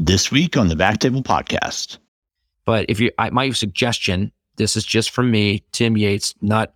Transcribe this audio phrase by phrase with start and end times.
[0.00, 1.98] This week on the Back Table Podcast.
[2.64, 6.70] But if you, I, my suggestion, this is just from me, Tim Yates, not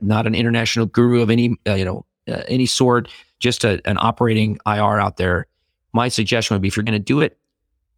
[0.00, 3.08] not an international guru of any uh, you know uh, any sort,
[3.40, 5.46] just a, an operating IR out there.
[5.92, 7.36] My suggestion would be if you're going to do it,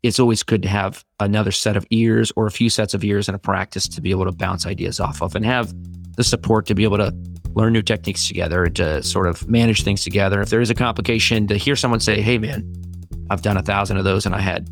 [0.03, 3.29] it's always good to have another set of ears or a few sets of ears
[3.29, 5.75] and a practice to be able to bounce ideas off of and have
[6.17, 7.15] the support to be able to
[7.55, 10.41] learn new techniques together and to sort of manage things together.
[10.41, 12.90] If there is a complication, to hear someone say, hey, man,
[13.31, 14.69] I've done a thousand of those and I had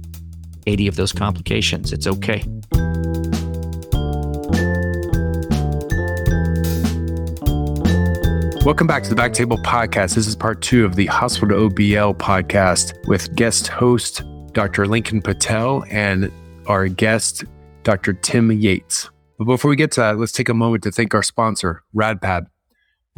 [0.66, 1.92] 80 of those complications.
[1.92, 2.42] It's okay.
[8.64, 10.16] Welcome back to the Back Table Podcast.
[10.16, 14.88] This is part two of the Hospital OBL podcast with guest host Dr.
[14.88, 16.32] Lincoln Patel and
[16.66, 17.44] our guest,
[17.84, 18.12] Dr.
[18.12, 19.08] Tim Yates.
[19.38, 22.46] But before we get to that, let's take a moment to thank our sponsor, RadPad.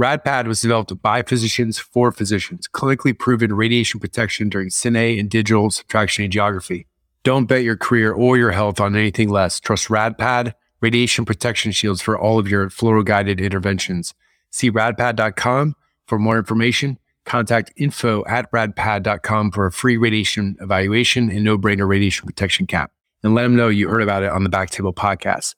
[0.00, 5.70] RadPad was developed by physicians for physicians, clinically proven radiation protection during cine and digital
[5.70, 6.86] subtraction angiography.
[7.22, 9.60] Don't bet your career or your health on anything less.
[9.60, 14.14] Trust RadPad radiation protection shields for all of your fluoro guided interventions.
[14.50, 15.74] See radpad.com
[16.06, 16.98] for more information.
[17.26, 22.90] Contact info at radpad.com for a free radiation evaluation and no brainer radiation protection cap.
[23.22, 25.56] And let them know you heard about it on the Backtable podcast.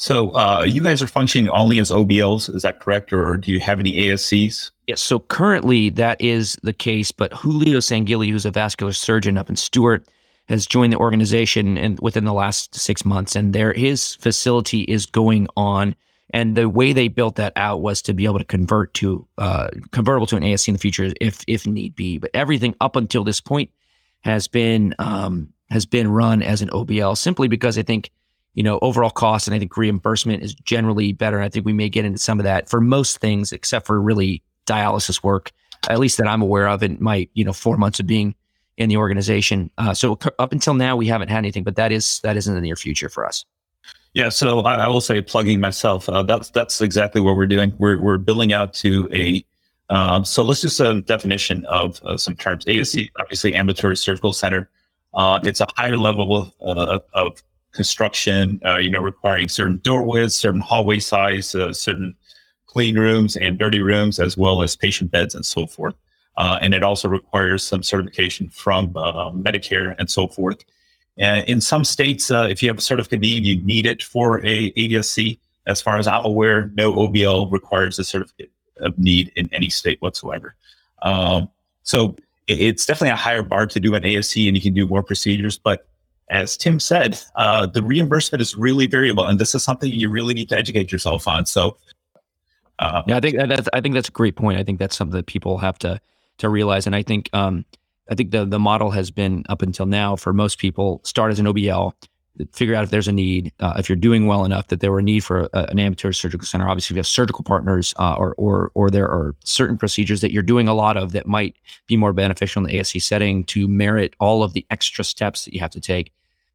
[0.00, 3.12] So uh, you guys are functioning only as OBLs, is that correct?
[3.12, 4.70] Or do you have any ASCs?
[4.86, 5.00] Yes.
[5.00, 9.56] So currently that is the case, but Julio Sanguily, who's a vascular surgeon up in
[9.56, 10.06] Stuart,
[10.46, 15.04] has joined the organization and within the last six months, and there his facility is
[15.04, 15.96] going on.
[16.30, 19.70] And the way they built that out was to be able to convert to uh,
[19.90, 22.18] convertible to an ASC in the future if if need be.
[22.18, 23.70] But everything up until this point
[24.20, 28.12] has been um, has been run as an OBL simply because I think
[28.54, 29.46] you know, overall cost.
[29.46, 31.40] And I think reimbursement is generally better.
[31.40, 34.42] I think we may get into some of that for most things, except for really
[34.66, 35.52] dialysis work,
[35.88, 38.34] at least that I'm aware of in my, you know, four months of being
[38.76, 39.70] in the organization.
[39.78, 42.54] Uh, so up until now, we haven't had anything, but that is, that is in
[42.54, 43.44] the near future for us.
[44.14, 47.74] Yeah, so I, I will say, plugging myself, uh, that's that's exactly what we're doing.
[47.78, 49.44] We're we're building out to a
[49.90, 52.64] um, so let's just a definition of uh, some terms.
[52.66, 54.68] ASC, obviously, ambulatory surgical center.
[55.14, 57.42] Uh, it's a higher level of, uh, of
[57.78, 62.12] construction, uh, you know, requiring certain door widths, certain hallway size, uh, certain
[62.66, 65.94] clean rooms and dirty rooms, as well as patient beds and so forth.
[66.36, 70.58] Uh, and it also requires some certification from uh, Medicare and so forth.
[71.18, 74.44] And in some states, uh, if you have a certificate need, you need it for
[74.44, 75.38] a ADSC.
[75.66, 80.02] As far as I'm aware, no OBL requires a certificate of need in any state
[80.02, 80.56] whatsoever.
[81.02, 81.48] Um,
[81.84, 82.16] so
[82.48, 85.58] it's definitely a higher bar to do an ASC, and you can do more procedures,
[85.58, 85.87] but
[86.30, 90.34] as Tim said, uh, the reimbursement is really variable, and this is something you really
[90.34, 91.46] need to educate yourself on.
[91.46, 91.76] So,
[92.78, 94.58] uh, yeah, I think that's I think that's a great point.
[94.58, 96.00] I think that's something that people have to
[96.38, 97.64] to realize, and I think um,
[98.10, 101.38] I think the the model has been up until now for most people start as
[101.38, 101.92] an OBL,
[102.52, 103.52] figure out if there's a need.
[103.58, 106.14] Uh, if you're doing well enough that there were a need for a, an ambulatory
[106.14, 109.78] surgical center, obviously if you have surgical partners, uh, or or or there are certain
[109.78, 111.56] procedures that you're doing a lot of that might
[111.86, 115.54] be more beneficial in the ASC setting to merit all of the extra steps that
[115.54, 116.12] you have to take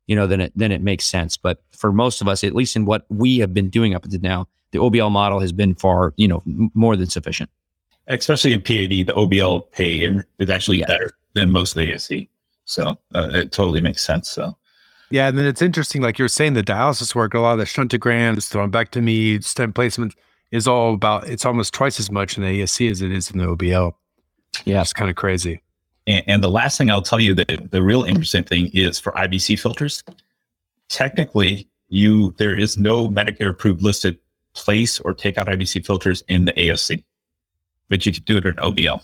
[0.08, 1.38] you know, then it then it makes sense.
[1.38, 4.22] But for most of us, at least in what we have been doing up until
[4.22, 7.50] now, the OBL model has been far, you know, m- more than sufficient.
[8.08, 10.06] Especially in PAD, the OBL pay
[10.40, 10.88] is actually yeah.
[10.88, 12.28] better than most of the ASC.
[12.66, 14.30] So uh, it totally makes sense.
[14.30, 14.58] So.
[15.10, 17.66] Yeah, and then it's interesting, like you're saying, the dialysis work, a lot of the
[17.66, 20.16] shuntograms, thrombectomy, stent placement
[20.52, 21.28] is all about.
[21.28, 23.94] It's almost twice as much in the ASC as it is in the OBL.
[24.66, 25.63] Yeah, it's kind of crazy.
[26.08, 29.12] And, and the last thing I'll tell you that the real interesting thing is for
[29.14, 30.04] IVC filters,
[30.90, 34.18] technically you there is no Medicare approved listed
[34.54, 37.04] place or take out IVC filters in the ASC,
[37.90, 39.04] but you can do it in OBL.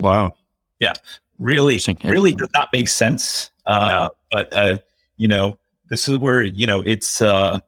[0.00, 0.34] Wow.
[0.80, 0.94] Yeah.
[1.38, 3.50] Really, really does not make sense.
[3.66, 4.78] Uh, but, uh,
[5.16, 5.58] you know,
[5.88, 7.58] this is where, you know, it's, uh,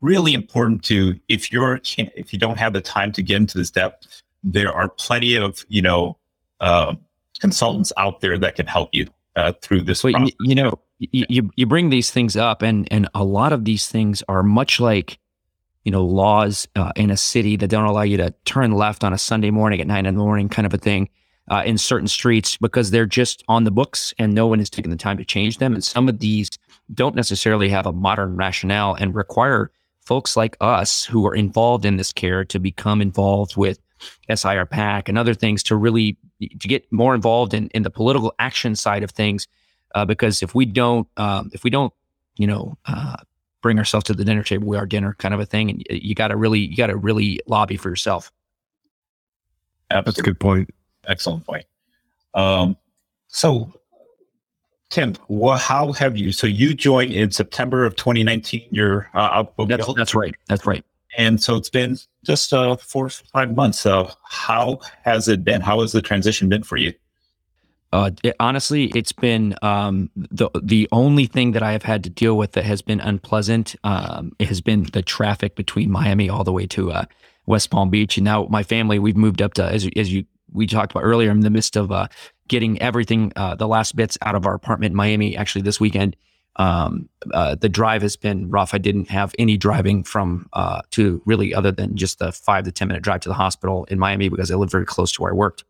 [0.00, 3.70] really important to, if you're, if you don't have the time to get into this
[3.70, 6.16] depth, there are plenty of, you know,
[6.60, 6.98] um,
[7.38, 10.02] consultants out there that can help you uh, through this.
[10.02, 13.64] Well, you, you, know, you you bring these things up, and and a lot of
[13.64, 15.18] these things are much like
[15.84, 19.12] you know laws uh, in a city that don't allow you to turn left on
[19.12, 21.08] a Sunday morning at nine in the morning, kind of a thing.
[21.48, 24.90] Uh, in certain streets because they're just on the books and no one has taken
[24.90, 25.74] the time to change them.
[25.74, 26.50] And some of these
[26.92, 31.98] don't necessarily have a modern rationale and require folks like us who are involved in
[31.98, 33.78] this care to become involved with
[34.32, 38.34] SIR PAC and other things to really to get more involved in, in the political
[38.38, 39.46] action side of things.
[39.94, 41.92] Uh, because if we don't, um, if we don't,
[42.36, 43.16] you know, uh,
[43.62, 45.70] bring ourselves to the dinner table, we are dinner kind of a thing.
[45.70, 48.30] And you got to really, you got to really lobby for yourself.
[49.90, 50.10] Absolutely.
[50.10, 50.70] That's a good point.
[51.06, 51.64] Excellent point.
[52.34, 52.76] Um,
[53.28, 53.72] so
[54.90, 56.32] Tim, well, how have you?
[56.32, 58.68] So you joined in September of 2019.
[58.70, 60.34] You're uh, that's, that's right.
[60.48, 60.84] That's right.
[61.18, 63.78] And so it's been just uh, four, five months.
[63.78, 65.60] So how has it been?
[65.60, 66.92] How has the transition been for you?
[67.92, 72.10] Uh, it, honestly, it's been um, the the only thing that I have had to
[72.10, 73.76] deal with that has been unpleasant.
[73.84, 77.04] Um, it has been the traffic between Miami all the way to uh,
[77.46, 80.66] West Palm Beach, and now my family we've moved up to as as you we
[80.66, 81.30] talked about earlier.
[81.30, 82.08] In the midst of uh,
[82.48, 85.36] getting everything uh, the last bits out of our apartment in Miami.
[85.36, 86.16] Actually, this weekend,
[86.56, 88.72] um, uh, the drive has been rough.
[88.74, 92.72] I didn't have any driving from uh, to really other than just the five to
[92.72, 95.32] ten minute drive to the hospital in Miami because I live very close to where
[95.32, 95.64] I worked.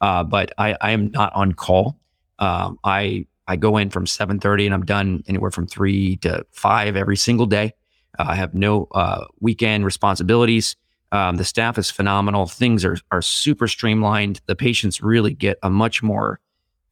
[0.00, 1.98] Uh, but I, I, am not on call.
[2.38, 6.96] Um, I I go in from 7:30 and I'm done anywhere from three to five
[6.96, 7.74] every single day.
[8.18, 10.74] Uh, I have no uh, weekend responsibilities.
[11.12, 12.46] Um, the staff is phenomenal.
[12.46, 14.40] Things are are super streamlined.
[14.46, 16.40] The patients really get a much more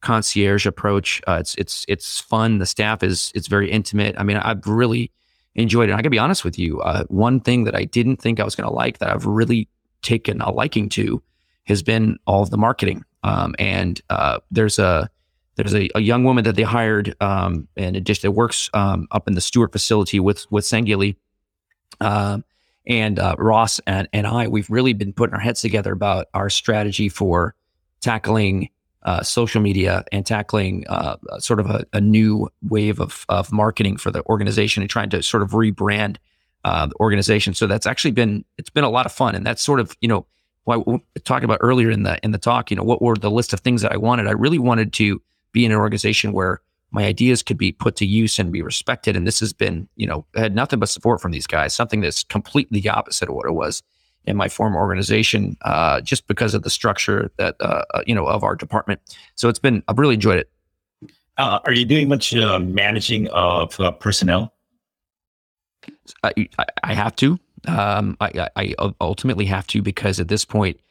[0.01, 1.21] concierge approach.
[1.27, 2.59] Uh, it's it's it's fun.
[2.59, 4.15] The staff is it's very intimate.
[4.17, 5.11] I mean, I've really
[5.55, 5.93] enjoyed it.
[5.93, 6.81] I gotta be honest with you.
[6.81, 9.67] Uh, one thing that I didn't think I was gonna like that I've really
[10.01, 11.21] taken a liking to
[11.65, 13.03] has been all of the marketing.
[13.23, 15.09] Um, and uh, there's a
[15.55, 19.27] there's a, a, young woman that they hired, um, and it just works um, up
[19.27, 21.17] in the Stuart facility with with Sanguily.
[21.99, 22.45] Um,
[22.87, 26.49] and uh, Ross and, and I, we've really been putting our heads together about our
[26.49, 27.55] strategy for
[28.01, 28.69] tackling
[29.03, 33.95] uh, social media and tackling uh, sort of a, a, new wave of, of marketing
[33.95, 36.17] for the organization and trying to sort of rebrand
[36.65, 37.53] uh, the organization.
[37.53, 40.07] So that's actually been it's been a lot of fun, and that's sort of you
[40.09, 40.25] know
[40.65, 42.69] what we talked about earlier in the in the talk.
[42.69, 44.27] You know, what were the list of things that I wanted?
[44.27, 45.21] I really wanted to
[45.53, 46.61] be in an organization where
[46.91, 49.15] my ideas could be put to use and be respected.
[49.15, 51.73] And this has been, you know, had nothing but support from these guys.
[51.73, 53.83] Something that's completely the opposite of what it was
[54.29, 58.27] in my former organization, uh, just because of the structure that uh, uh you know
[58.27, 59.01] of our department.
[59.35, 60.49] So it's been I've really enjoyed it.
[61.37, 64.53] Uh, are you doing much uh, managing of uh, personnel?
[66.21, 66.49] I,
[66.83, 67.39] I, have to.
[67.65, 70.81] Um, I, I, ultimately have to because at this point,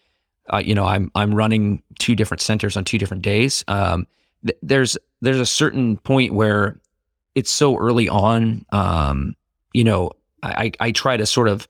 [0.51, 3.63] uh, you know, I'm I'm running two different centers on two different days.
[3.69, 4.07] Um,
[4.47, 6.81] th- there's there's a certain point where
[7.35, 8.65] it's so early on.
[8.73, 9.37] Um,
[9.75, 10.13] you know,
[10.43, 11.69] I I try to sort of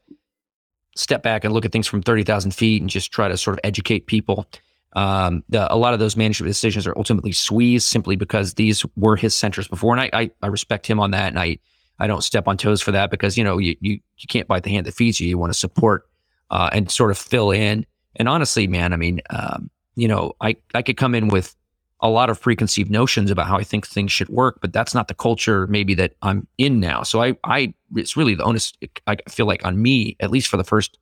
[0.99, 3.55] step back and look at things from thirty thousand feet and just try to sort
[3.55, 4.47] of educate people.
[4.95, 9.17] Um, the, a lot of those management decisions are ultimately squeezed simply because these were
[9.17, 11.59] his centers before, and I, I, I respect him on that, and I
[11.99, 14.63] I don't step on toes for that because you know you you, you can't bite
[14.63, 15.29] the hand that feeds you.
[15.29, 16.09] You want to support
[16.51, 17.87] uh, and sort of fill in.
[18.17, 21.55] And honestly, man, I mean, um, you know, I I could come in with
[22.01, 25.09] a lot of preconceived notions about how I think things should work, but that's not
[25.09, 27.03] the culture maybe that I'm in now.
[27.03, 28.73] So I I it's really the onus
[29.07, 30.99] I feel like on me at least for the first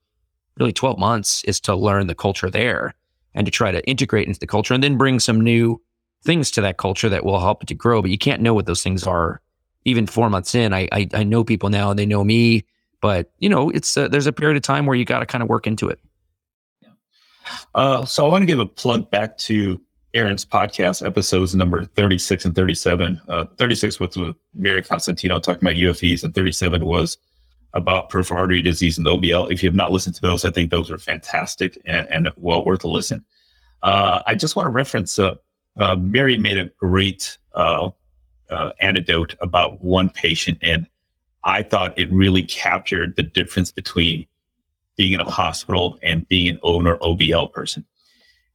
[0.58, 2.94] really 12 months is to learn the culture there
[3.34, 5.80] and to try to integrate into the culture and then bring some new
[6.24, 8.00] things to that culture that will help it to grow.
[8.00, 9.42] But you can't know what those things are
[9.86, 12.64] even four months in, I, I, I know people now and they know me,
[13.00, 15.42] but you know, it's uh, there's a period of time where you got to kind
[15.42, 16.00] of work into it.
[17.74, 19.80] Uh, so I want to give a plug back to
[20.14, 23.20] Aaron's podcast episodes number 36 and 37.
[23.28, 27.18] Uh, 36 was with Mary Constantino talking about UFEs, and 37 was
[27.74, 29.52] about peripheral artery disease and OBL.
[29.52, 32.64] If you have not listened to those, I think those are fantastic and, and well
[32.64, 33.24] worth a listen.
[33.82, 35.34] Uh, I just want to reference uh,
[35.78, 37.90] uh, Mary made a great uh,
[38.50, 40.86] uh, anecdote about one patient, and
[41.44, 44.26] I thought it really captured the difference between
[44.96, 47.84] being in a hospital and being an owner OBL person.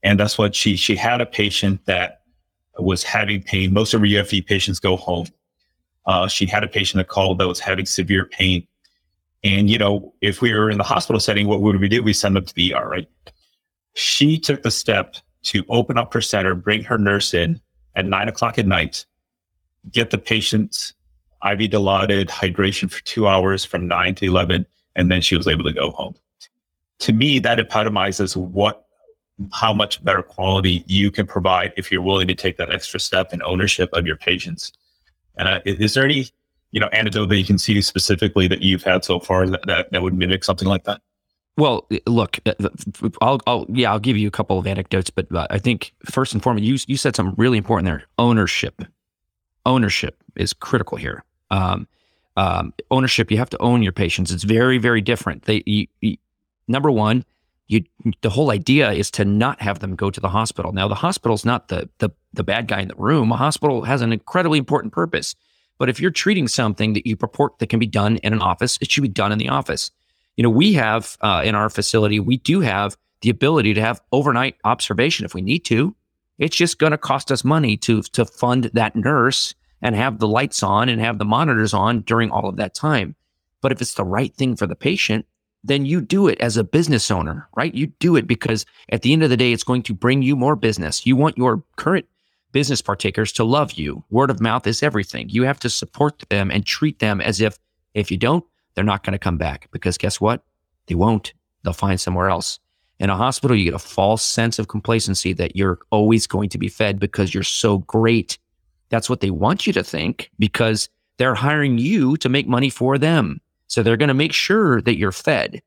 [0.04, 2.22] And that's what she she had a patient that
[2.80, 3.74] was having pain.
[3.74, 5.28] Most of her UFE patients go home.
[6.06, 8.68] Uh, she had a patient that called that was having severe pain.
[9.44, 12.02] And you know, if we were in the hospital setting, what would we do?
[12.04, 13.08] We send them to the ER, right?
[13.94, 17.60] She took the step to open up her center, bring her nurse in
[17.96, 19.06] at nine o'clock at night,
[19.92, 20.94] get the patient's
[21.44, 24.66] IV dilaudid hydration for two hours from nine to 11,
[24.96, 26.16] and then she was able to go home.
[27.00, 28.86] To me, that epitomizes what,
[29.54, 33.34] how much better quality you can provide if you're willing to take that extra step
[33.34, 34.72] in ownership of your patients.
[35.38, 36.28] And uh, is there any,
[36.72, 39.92] you know, anecdote that you can see specifically that you've had so far that, that,
[39.92, 41.02] that would mimic something like that?
[41.58, 42.54] Well, look, uh,
[43.22, 46.34] I'll, I'll, yeah, I'll give you a couple of anecdotes, but uh, I think first
[46.34, 48.82] and foremost, you, you said something really important there: ownership
[49.66, 51.24] ownership is critical here.
[51.50, 51.88] Um,
[52.38, 54.32] um, ownership, you have to own your patients.
[54.32, 55.44] It's very, very different.
[55.44, 56.18] They, you, you,
[56.68, 57.26] number one,
[57.72, 57.84] you,
[58.22, 60.74] the whole idea is to not have them go to the hospital.
[60.74, 63.32] Now, the hospital's not the, the, the bad guy in the room.
[63.32, 65.36] A hospital has an incredibly important purpose.
[65.78, 68.78] But if you're treating something that you purport that can be done in an office,
[68.82, 69.90] it should be done in the office.
[70.36, 74.02] You know, we have uh, in our facility, we do have the ability to have
[74.12, 75.96] overnight observation if we need to.
[76.42, 80.28] it's just going to cost us money to to fund that nurse and have the
[80.28, 83.16] lights on and have the monitors on during all of that time.
[83.62, 85.26] But if it's the right thing for the patient,
[85.64, 87.74] then you do it as a business owner, right?
[87.74, 90.36] You do it because at the end of the day, it's going to bring you
[90.36, 91.06] more business.
[91.06, 92.06] You want your current
[92.52, 94.04] business partakers to love you.
[94.10, 95.30] Word of mouth is everything.
[95.30, 97.58] You have to support them and treat them as if,
[97.94, 100.44] if you don't, they're not going to come back because guess what?
[100.88, 101.34] They won't.
[101.64, 102.60] They'll find somewhere else.
[103.00, 106.58] In a hospital, you get a false sense of complacency that you're always going to
[106.58, 108.38] be fed because you're so great.
[108.90, 112.98] That's what they want you to think because they're hiring you to make money for
[112.98, 113.42] them.
[113.72, 115.62] So they're going to make sure that you're fed.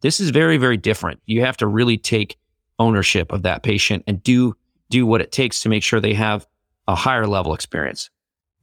[0.00, 1.20] This is very, very different.
[1.26, 2.36] You have to really take
[2.78, 4.54] ownership of that patient and do
[4.90, 6.46] do what it takes to make sure they have
[6.86, 8.10] a higher level experience.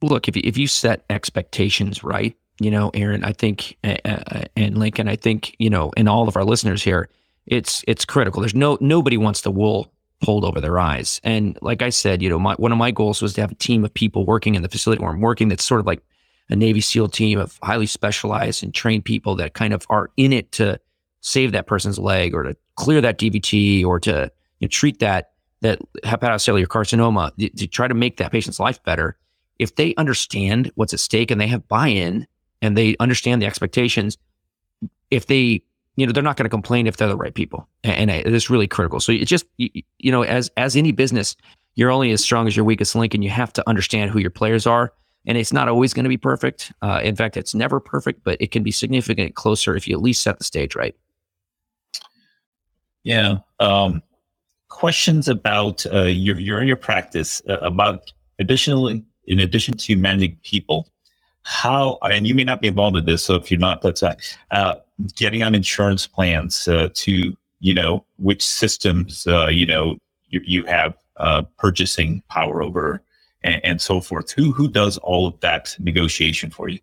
[0.00, 4.78] Look, if you, if you set expectations right, you know, Aaron, I think, uh, and
[4.78, 7.10] Lincoln, I think, you know, and all of our listeners here,
[7.44, 8.40] it's it's critical.
[8.40, 11.20] There's no nobody wants the wool pulled over their eyes.
[11.22, 13.56] And like I said, you know, my, one of my goals was to have a
[13.56, 16.02] team of people working in the facility where I'm working that's sort of like
[16.48, 20.32] a Navy SEAL team of highly specialized and trained people that kind of are in
[20.32, 20.78] it to
[21.20, 25.32] save that person's leg or to clear that DVT or to you know, treat that
[25.62, 29.16] that hepatocellular carcinoma to, to try to make that patient's life better.
[29.58, 32.26] If they understand what's at stake and they have buy-in
[32.60, 34.18] and they understand the expectations,
[35.10, 35.62] if they
[35.96, 38.50] you know they're not going to complain if they're the right people, and, and it's
[38.50, 39.00] really critical.
[39.00, 41.34] So it's just you, you know as as any business,
[41.74, 44.30] you're only as strong as your weakest link, and you have to understand who your
[44.30, 44.92] players are
[45.26, 46.72] and it's not always going to be perfect.
[46.82, 50.02] Uh, in fact, it's never perfect, but it can be significantly closer if you at
[50.02, 50.94] least set the stage right.
[53.02, 53.38] Yeah.
[53.60, 54.02] Um,
[54.68, 60.88] questions about uh, your your your practice uh, about additionally in addition to managing people,
[61.42, 64.74] how and you may not be involved in this, so if you're not, that's uh,
[65.14, 69.96] getting on insurance plans uh, to you know which systems uh, you know
[70.28, 73.00] you, you have uh, purchasing power over
[73.46, 74.30] and, and so forth.
[74.32, 76.78] Who who does all of that negotiation for you?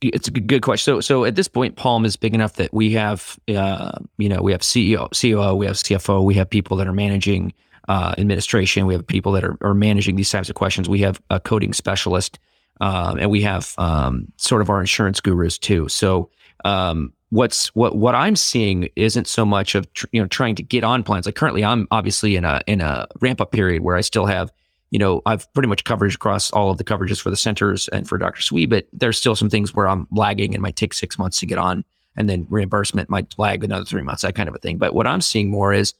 [0.00, 0.94] It's a good, question.
[0.94, 4.40] So, so at this point, Palm is big enough that we have, uh, you know,
[4.40, 7.52] we have CEO, COO, we have CFO, we have people that are managing
[7.88, 10.88] uh, administration, we have people that are, are managing these types of questions.
[10.88, 12.38] We have a coding specialist,
[12.80, 15.88] um, and we have um, sort of our insurance gurus too.
[15.88, 16.30] So,
[16.64, 20.62] um, what's what what I'm seeing isn't so much of tr- you know trying to
[20.62, 21.26] get on plans.
[21.26, 24.52] Like currently, I'm obviously in a in a ramp up period where I still have
[24.90, 28.08] you know, I've pretty much coverage across all of the coverages for the centers and
[28.08, 28.40] for Dr.
[28.40, 31.46] Swee, but there's still some things where I'm lagging and might take six months to
[31.46, 31.84] get on,
[32.16, 34.78] and then reimbursement might lag another three months, that kind of a thing.
[34.78, 35.94] But what I'm seeing more is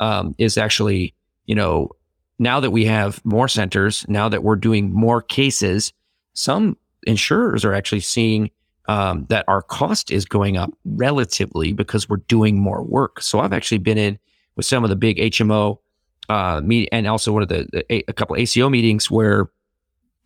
[0.00, 1.14] um, is actually,
[1.46, 1.90] you know,
[2.38, 5.92] now that we have more centers, now that we're doing more cases,
[6.34, 8.50] some insurers are actually seeing
[8.86, 13.22] um, that our cost is going up relatively because we're doing more work.
[13.22, 14.18] So I've actually been in
[14.56, 15.78] with some of the big HMO
[16.28, 19.50] uh, meet, and also one of the, the, a couple ACO meetings where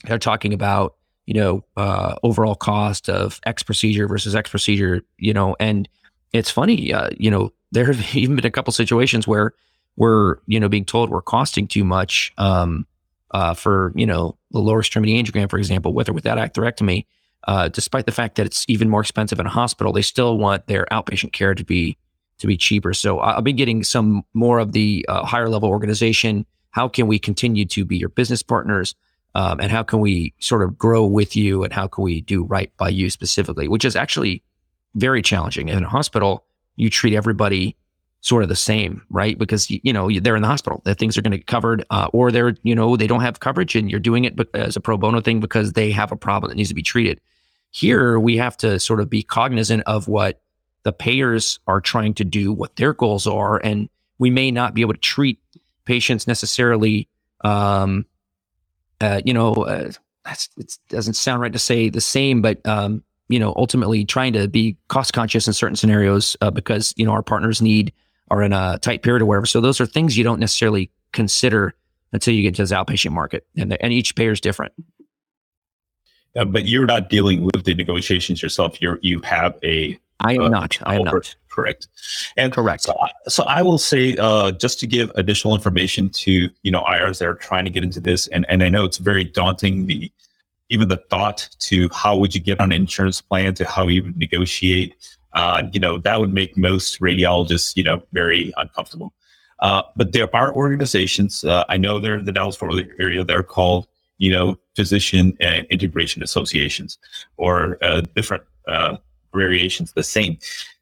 [0.04, 0.94] they're talking about
[1.26, 5.88] you know uh, overall cost of X procedure versus X procedure, you know, and
[6.32, 9.52] it's funny, uh, you know, there have even been a couple situations where
[9.96, 12.86] we're you know being told we're costing too much um,
[13.32, 17.06] uh, for you know the lower extremity angiogram, for example, with or without atherectomy.
[17.46, 20.66] Uh, despite the fact that it's even more expensive in a hospital, they still want
[20.66, 21.96] their outpatient care to be
[22.38, 22.94] to be cheaper.
[22.94, 26.46] So I'll be getting some more of the uh, higher level organization.
[26.70, 28.94] How can we continue to be your business partners?
[29.34, 31.64] Um, and how can we sort of grow with you?
[31.64, 34.42] And how can we do right by you specifically, which is actually
[34.94, 35.68] very challenging.
[35.68, 36.44] In a hospital,
[36.76, 37.76] you treat everybody
[38.20, 39.38] sort of the same, right?
[39.38, 42.08] Because you know they're in the hospital, that things are going to get covered, uh,
[42.12, 44.96] or they're you know they don't have coverage, and you're doing it as a pro
[44.96, 47.20] bono thing because they have a problem that needs to be treated.
[47.70, 50.40] Here, we have to sort of be cognizant of what
[50.88, 54.80] the payers are trying to do, what their goals are, and we may not be
[54.80, 55.38] able to treat
[55.84, 57.06] patients necessarily.
[57.42, 58.06] Um,
[58.98, 59.90] uh, you know, uh,
[60.56, 64.48] it doesn't sound right to say the same, but um, you know, ultimately trying to
[64.48, 67.92] be cost conscious in certain scenarios uh, because you know our partners need
[68.30, 69.44] are in a tight period or whatever.
[69.44, 71.74] So those are things you don't necessarily consider
[72.12, 74.72] until you get to the outpatient market, and and each payer is different.
[76.34, 78.80] Uh, but you're not dealing with the negotiations yourself.
[78.80, 80.78] You're you have a I am uh, not.
[80.82, 81.34] I am not.
[81.48, 81.88] Correct.
[82.36, 82.84] And correct.
[82.84, 82.96] So,
[83.26, 87.26] so I will say, uh, just to give additional information to you know IRs that
[87.26, 89.86] are trying to get into this, and and I know it's very daunting.
[89.86, 90.10] The
[90.68, 94.04] even the thought to how would you get on an insurance plan to how you
[94.04, 94.94] would negotiate.
[95.32, 99.12] Uh, you know that would make most radiologists you know very uncomfortable.
[99.60, 101.42] Uh, but there are organizations.
[101.42, 103.24] Uh, I know they're in the Dallas Fort Worth area.
[103.24, 106.98] They're called you know physician and integration associations
[107.36, 108.96] or uh, different uh,
[109.38, 110.38] variations the same.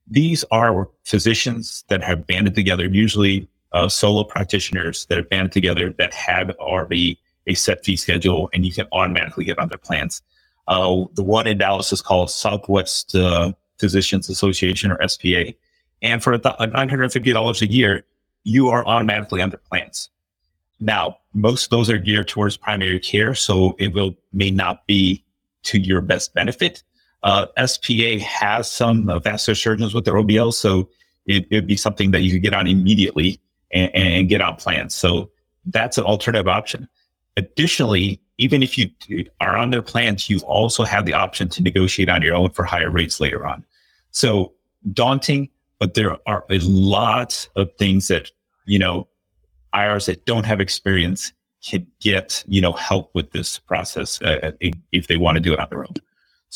[0.08, 5.94] These are physicians that have banded together, usually uh, solo practitioners that have banded together
[5.98, 10.22] that have already a set fee schedule and you can automatically get on their plans.
[10.68, 15.52] Uh, the one in Dallas is called Southwest uh, Physicians Association or SPA.
[16.02, 18.04] And for $950 a year,
[18.44, 20.10] you are automatically their plans.
[20.78, 25.24] Now, most of those are geared towards primary care, so it will may not be
[25.64, 26.82] to your best benefit.
[27.26, 30.88] Uh, SPA has some uh, vascular surgeons with their OBL, so
[31.26, 33.40] it would be something that you could get on immediately
[33.72, 34.94] and, and get on plans.
[34.94, 35.28] So
[35.64, 36.88] that's an alternative option.
[37.36, 38.90] Additionally, even if you
[39.40, 42.62] are on their plans, you also have the option to negotiate on your own for
[42.62, 43.64] higher rates later on.
[44.12, 44.52] So
[44.92, 45.48] daunting,
[45.80, 48.30] but there are a lot of things that,
[48.66, 49.08] you know,
[49.74, 51.32] IRs that don't have experience
[51.66, 54.52] can get, you know, help with this process uh,
[54.92, 55.94] if they want to do it on their own.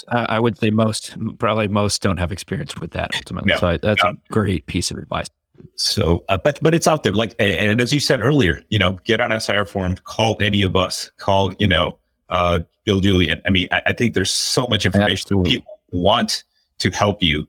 [0.08, 3.52] I would say most, probably most don't have experience with that ultimately.
[3.52, 4.10] No, so that's no.
[4.10, 5.28] a great piece of advice.
[5.76, 7.12] So, uh, but but it's out there.
[7.12, 10.62] Like, and, and, as you said earlier, you know, get on SIR forum, call any
[10.62, 11.98] of us, call you know,
[12.30, 13.42] uh, Bill Julian.
[13.44, 15.50] I mean, I, I think there's so much information Absolutely.
[15.52, 16.44] people want
[16.78, 17.46] to help you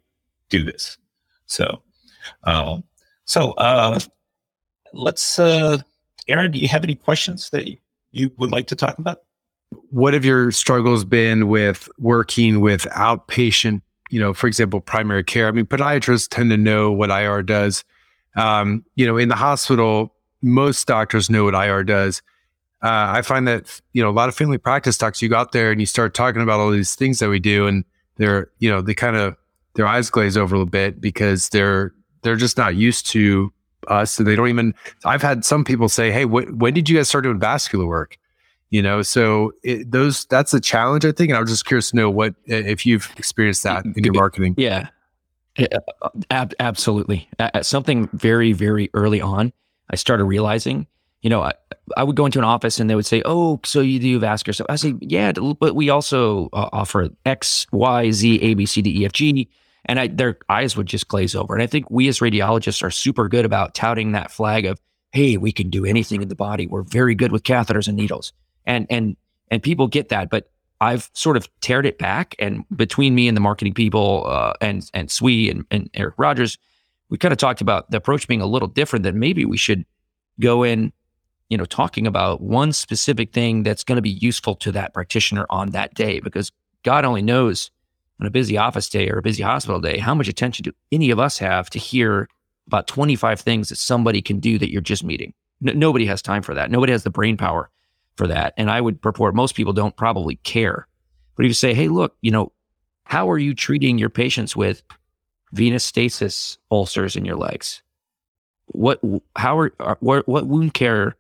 [0.50, 0.98] do this.
[1.46, 1.82] So,
[2.44, 2.84] um,
[3.26, 4.00] so uh,
[4.94, 5.40] let's.
[5.40, 5.80] Uh,
[6.28, 7.68] Aaron, do you have any questions that
[8.12, 9.24] you would like to talk about?
[9.92, 13.82] What have your struggles been with working with outpatient?
[14.10, 15.48] You know, for example, primary care.
[15.48, 17.86] I mean, podiatrists tend to know what IR does
[18.36, 22.22] um, you know, in the hospital, most doctors know what IR does.
[22.84, 25.22] Uh, I find that you know a lot of family practice docs.
[25.22, 27.68] You go out there and you start talking about all these things that we do,
[27.68, 27.84] and
[28.18, 29.36] they're you know they kind of
[29.76, 31.94] their eyes glaze over a little bit because they're
[32.24, 33.54] they're just not used to
[33.88, 34.74] us, and they don't even.
[35.06, 38.18] I've had some people say, "Hey, wh- when did you guys start doing vascular work?"
[38.72, 41.30] You know, so it, those that's a challenge, I think.
[41.30, 44.56] And I was just curious to know what if you've experienced that in your marketing.
[44.58, 44.88] Yeah,
[46.30, 47.28] Ab- absolutely.
[47.38, 49.52] At something very, very early on,
[49.90, 50.88] I started realizing,
[51.22, 51.52] you know, I,
[51.98, 54.54] I would go into an office and they would say, "Oh, so you do vascular?"
[54.54, 58.82] So I say, "Yeah, but we also uh, offer X, Y, Z, A, B, C,
[58.82, 59.50] D, E, F, G."
[59.86, 61.54] And I, their eyes would just glaze over.
[61.54, 64.80] And I think we as radiologists are super good about touting that flag of,
[65.12, 66.68] "Hey, we can do anything in the body.
[66.68, 68.32] We're very good with catheters and needles."
[68.66, 69.16] And and
[69.50, 73.38] and people get that, but I've sort of teared it back, and between me and
[73.38, 76.58] the marketing people uh, and and Swee and, and Eric Rogers,
[77.10, 79.04] we kind of talked about the approach being a little different.
[79.04, 79.86] That maybe we should
[80.40, 80.92] go in,
[81.50, 85.46] you know, talking about one specific thing that's going to be useful to that practitioner
[85.50, 86.52] on that day, because
[86.84, 87.70] God only knows
[88.20, 91.12] on a busy office day or a busy hospital day how much attention do any
[91.12, 92.28] of us have to hear
[92.68, 95.34] about 25 things that somebody can do that you're just meeting.
[95.60, 96.72] Nobody has time for that.
[96.72, 97.70] Nobody has the brain power
[98.18, 98.54] for that.
[98.58, 100.88] And I would purport most people don't probably care.
[101.36, 102.52] But if you say, hey, look, you know,
[103.04, 104.84] how are you treating your patients with
[105.54, 107.82] venous stasis ulcers in your legs?
[108.68, 109.02] What,
[109.36, 111.16] how are, are what, what wound care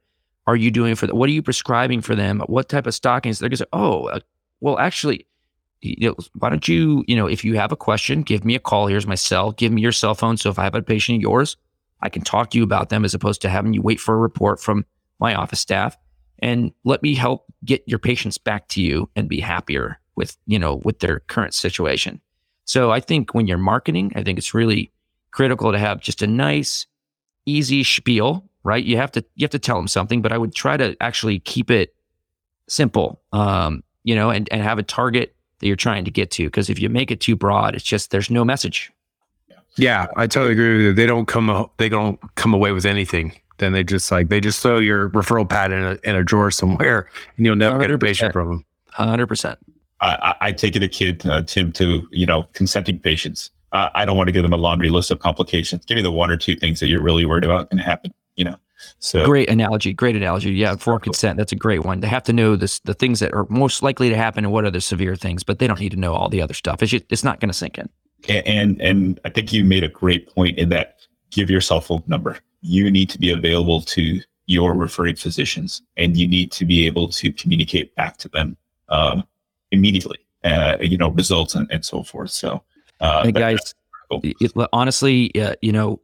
[0.47, 1.17] are you doing for them?
[1.17, 2.41] What are you prescribing for them?
[2.47, 3.39] What type of stockings?
[3.39, 4.19] They're going to say, oh, uh,
[4.59, 5.27] well, actually,
[5.81, 8.59] you know, why don't you, you know, if you have a question, give me a
[8.59, 8.87] call.
[8.87, 9.51] Here's my cell.
[9.51, 10.37] Give me your cell phone.
[10.37, 11.57] So if I have a patient of yours,
[12.01, 14.17] I can talk to you about them as opposed to having you wait for a
[14.17, 14.85] report from
[15.19, 15.97] my office staff
[16.41, 20.59] and let me help get your patients back to you and be happier with you
[20.59, 22.21] know with their current situation.
[22.65, 24.91] So i think when you're marketing i think it's really
[25.31, 26.85] critical to have just a nice
[27.45, 28.83] easy spiel right?
[28.83, 31.39] You have to you have to tell them something but i would try to actually
[31.39, 31.95] keep it
[32.67, 36.45] simple um you know and, and have a target that you're trying to get to
[36.45, 38.91] because if you make it too broad it's just there's no message.
[39.77, 40.93] Yeah i totally agree with you.
[40.93, 44.61] They don't come they don't come away with anything then they just like they just
[44.61, 47.81] throw your referral pad in a, in a drawer somewhere and you'll never 100%.
[47.81, 48.65] get a patient from them.
[48.89, 49.57] Hundred percent.
[50.01, 53.51] I, I take it a kid, uh, Tim, to you know consenting patients.
[53.71, 55.85] Uh, I don't want to give them a laundry list of complications.
[55.85, 58.13] Give me the one or two things that you're really worried about going to happen.
[58.35, 58.55] You know.
[58.97, 59.93] So great analogy.
[59.93, 60.51] Great analogy.
[60.51, 61.99] Yeah, for consent, that's a great one.
[61.99, 64.65] They have to know this, the things that are most likely to happen and what
[64.65, 66.81] are the severe things, but they don't need to know all the other stuff.
[66.81, 67.89] It's just, it's not going to sink in.
[68.27, 70.97] And, and and I think you made a great point in that.
[71.29, 76.27] Give yourself a number you need to be available to your referring physicians and you
[76.27, 78.57] need to be able to communicate back to them
[78.89, 79.23] um,
[79.71, 82.31] immediately, uh, you know, results and, and so forth.
[82.31, 82.63] So,
[82.99, 83.73] uh, guys,
[84.11, 86.01] it, honestly, uh, you know,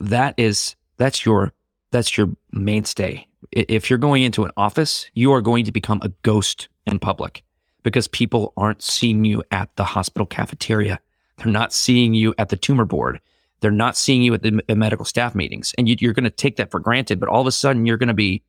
[0.00, 1.52] that is, that's your,
[1.92, 3.26] that's your mainstay.
[3.52, 7.44] If you're going into an office, you are going to become a ghost in public
[7.82, 10.98] because people aren't seeing you at the hospital cafeteria.
[11.36, 13.20] They're not seeing you at the tumor board.
[13.60, 16.56] They're not seeing you at the medical staff meetings, and you, are going to take
[16.56, 17.18] that for granted.
[17.18, 18.42] But all of a sudden, you're going to be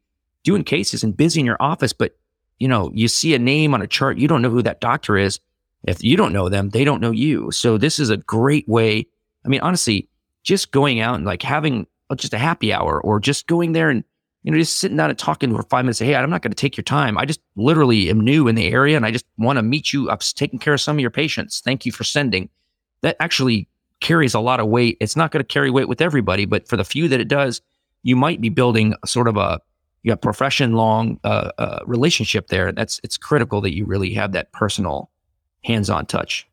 [0.44, 1.94] doing cases and busy in your office.
[1.94, 2.18] But
[2.60, 5.18] you know, you see a name on a chart, you don't know who that doctor
[5.18, 5.40] is.
[5.84, 7.52] If you don't know them, they don't know you.
[7.52, 9.08] So this is a great way.
[9.46, 10.10] I mean, honestly,
[10.44, 14.04] just going out and like having just a happy hour or just going there and
[14.44, 16.00] you know just sitting down and talking for five minutes.
[16.00, 17.18] Say, hey, I'm not going to take your time.
[17.18, 20.10] I just literally am new in the area and I just want to meet you.
[20.10, 21.62] I'm taking care of some of your patients.
[21.62, 22.50] Thank you for sending.
[23.02, 23.68] That actually
[24.00, 24.98] carries a lot of weight.
[25.00, 27.62] It's not going to carry weight with everybody, but for the few that it does,
[28.04, 29.60] you might be building sort of a
[30.04, 32.72] you know, profession long uh, uh, relationship there.
[32.72, 35.10] That's it's critical that you really have that personal
[35.64, 36.48] hands on touch.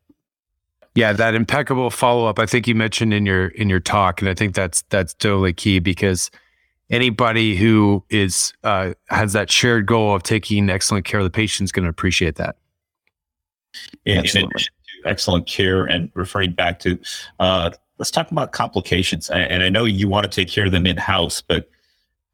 [0.95, 2.39] Yeah, that impeccable follow up.
[2.39, 5.53] I think you mentioned in your in your talk, and I think that's that's totally
[5.53, 6.31] key because
[6.89, 11.67] anybody who is uh, has that shared goal of taking excellent care of the patient
[11.67, 12.57] is going to appreciate that.
[14.05, 14.49] In, in
[15.05, 16.99] excellent care and referring back to,
[17.39, 19.29] uh, let's talk about complications.
[19.29, 21.69] And I know you want to take care of them in house, but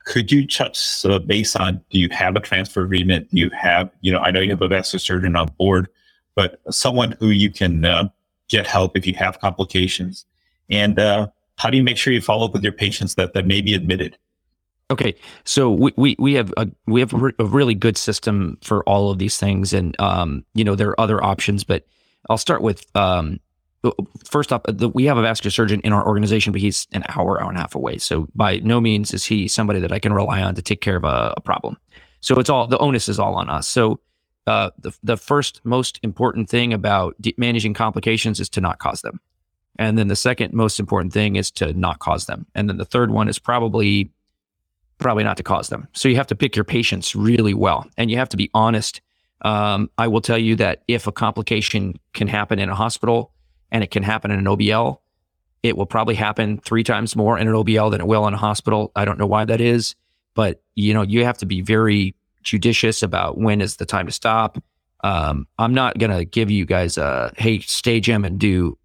[0.05, 3.29] could you touch uh, base on do you have a transfer agreement?
[3.31, 5.87] Do you have, you know, I know you have a vascular surgeon on board,
[6.35, 8.09] but someone who you can uh,
[8.47, 10.25] get help if you have complications?
[10.69, 13.45] And uh, how do you make sure you follow up with your patients that, that
[13.45, 14.17] may be admitted?
[14.89, 18.57] Okay, so we, we, we have a we have a, re- a really good system
[18.61, 21.85] for all of these things, and um, you know there are other options, but
[22.29, 23.39] I'll start with um,
[24.23, 27.41] first off, the, we have a vascular surgeon in our organization, but he's an hour,
[27.41, 27.97] hour and a half away.
[27.97, 30.97] So by no means is he somebody that I can rely on to take care
[30.97, 31.77] of a, a problem.
[32.19, 33.67] So it's all the onus is all on us.
[33.67, 33.99] So
[34.47, 39.01] uh, the the first most important thing about de- managing complications is to not cause
[39.01, 39.19] them,
[39.77, 42.85] and then the second most important thing is to not cause them, and then the
[42.85, 44.11] third one is probably
[45.01, 45.87] probably not to cause them.
[45.93, 49.01] So you have to pick your patients really well and you have to be honest.
[49.41, 53.33] Um, I will tell you that if a complication can happen in a hospital
[53.71, 54.97] and it can happen in an OBL,
[55.63, 58.37] it will probably happen three times more in an OBL than it will in a
[58.37, 58.91] hospital.
[58.95, 59.95] I don't know why that is,
[60.35, 64.11] but you know, you have to be very judicious about when is the time to
[64.11, 64.57] stop.
[65.03, 68.77] Um, I'm not going to give you guys a, hey, stage them and do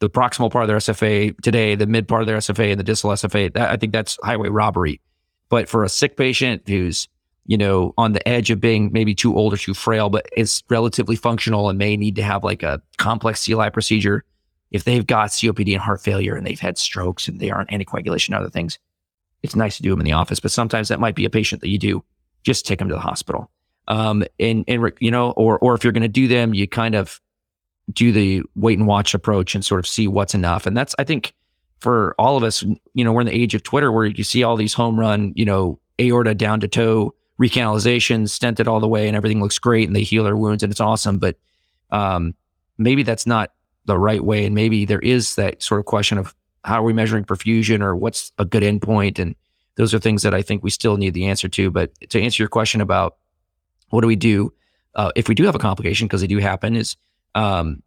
[0.00, 2.84] the proximal part of their SFA today, the mid part of their SFA and the
[2.84, 3.52] distal SFA.
[3.52, 5.00] That, I think that's highway robbery.
[5.48, 7.08] But for a sick patient who's,
[7.48, 10.62] you know, on the edge of being maybe too old or too frail, but is
[10.68, 14.22] relatively functional and may need to have like a complex CLI procedure,
[14.70, 18.28] if they've got COPD and heart failure and they've had strokes and they aren't anticoagulation
[18.28, 18.78] and other things,
[19.42, 20.40] it's nice to do them in the office.
[20.40, 22.04] But sometimes that might be a patient that you do
[22.44, 23.50] just take them to the hospital.
[23.88, 26.94] Um, and, and, you know, or, or if you're going to do them, you kind
[26.94, 27.18] of
[27.90, 30.66] do the wait and watch approach and sort of see what's enough.
[30.66, 31.32] And that's, I think,
[31.80, 34.42] for all of us, you know, we're in the age of Twitter where you see
[34.42, 39.06] all these home run, you know, aorta down to toe recanalizations, stented all the way,
[39.06, 41.18] and everything looks great, and they heal their wounds, and it's awesome.
[41.18, 41.36] But
[41.90, 42.34] um,
[42.76, 43.52] maybe that's not
[43.84, 46.92] the right way, and maybe there is that sort of question of how are we
[46.92, 49.34] measuring perfusion or what's a good endpoint, and
[49.76, 51.70] those are things that I think we still need the answer to.
[51.70, 53.16] But to answer your question about
[53.90, 54.52] what do we do
[54.94, 56.96] uh, if we do have a complication, because they do happen, is
[57.34, 57.82] um,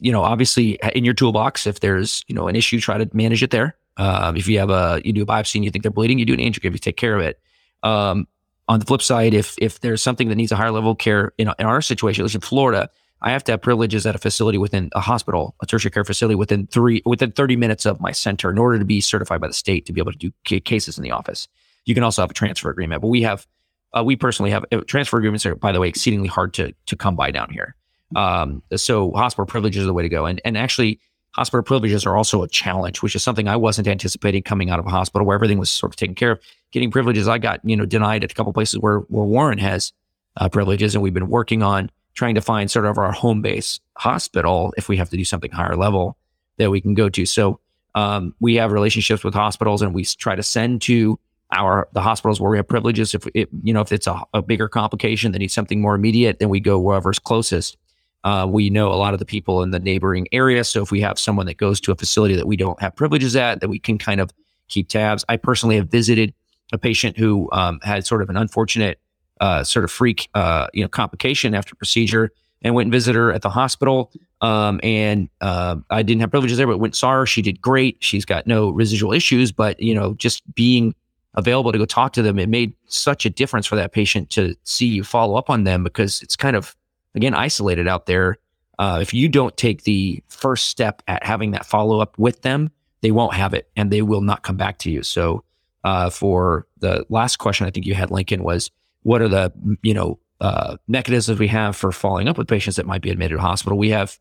[0.00, 3.42] you know, obviously in your toolbox, if there's, you know, an issue, try to manage
[3.42, 3.76] it there.
[3.96, 6.24] Um, if you have a, you do a biopsy and you think they're bleeding, you
[6.24, 7.38] do an angiogram, you take care of it.
[7.82, 8.26] Um,
[8.70, 11.32] on the flip side, if if there's something that needs a higher level of care
[11.38, 12.88] in, in our situation, at least in Florida,
[13.20, 16.36] I have to have privileges at a facility within a hospital, a tertiary care facility
[16.36, 19.54] within three within 30 minutes of my center in order to be certified by the
[19.54, 21.48] state to be able to do c- cases in the office.
[21.84, 23.44] You can also have a transfer agreement, but we have
[23.92, 26.96] uh, we personally have uh, transfer agreements are by the way exceedingly hard to to
[26.96, 27.74] come by down here.
[28.14, 30.26] Um, so hospital privileges are the way to go.
[30.26, 31.00] And, and actually,
[31.32, 34.86] hospital privileges are also a challenge, which is something I wasn't anticipating coming out of
[34.86, 36.40] a hospital where everything was sort of taken care of.
[36.72, 39.92] Getting privileges, I got, you know, denied at a couple places where, where Warren has
[40.36, 40.94] uh, privileges.
[40.94, 44.88] And we've been working on trying to find sort of our home base hospital if
[44.88, 46.16] we have to do something higher level
[46.58, 47.26] that we can go to.
[47.26, 47.60] So
[47.94, 51.18] um, we have relationships with hospitals and we try to send to
[51.52, 53.14] our the hospitals where we have privileges.
[53.14, 56.38] If it, you know if it's a, a bigger complication that needs something more immediate,
[56.38, 57.76] then we go wherever's closest.
[58.22, 60.62] Uh, we know a lot of the people in the neighboring area.
[60.62, 63.34] So if we have someone that goes to a facility that we don't have privileges
[63.34, 64.30] at, that we can kind of
[64.68, 65.24] keep tabs.
[65.28, 66.34] I personally have visited
[66.72, 69.00] a patient who um, had sort of an unfortunate
[69.40, 72.30] uh, sort of freak, uh, you know, complication after procedure,
[72.62, 74.12] and went and visited her at the hospital.
[74.42, 77.26] Um, and uh, I didn't have privileges there, but went saw her.
[77.26, 77.96] She did great.
[78.00, 80.94] She's got no residual issues, but you know, just being
[81.34, 84.54] available to go talk to them, it made such a difference for that patient to
[84.64, 86.76] see you follow up on them because it's kind of
[87.14, 88.38] again isolated out there
[88.78, 92.70] uh, if you don't take the first step at having that follow up with them
[93.02, 95.44] they won't have it and they will not come back to you so
[95.84, 98.70] uh, for the last question i think you had lincoln was
[99.02, 102.86] what are the you know uh, mechanisms we have for following up with patients that
[102.86, 104.18] might be admitted to hospital we have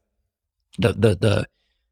[0.78, 1.48] the the the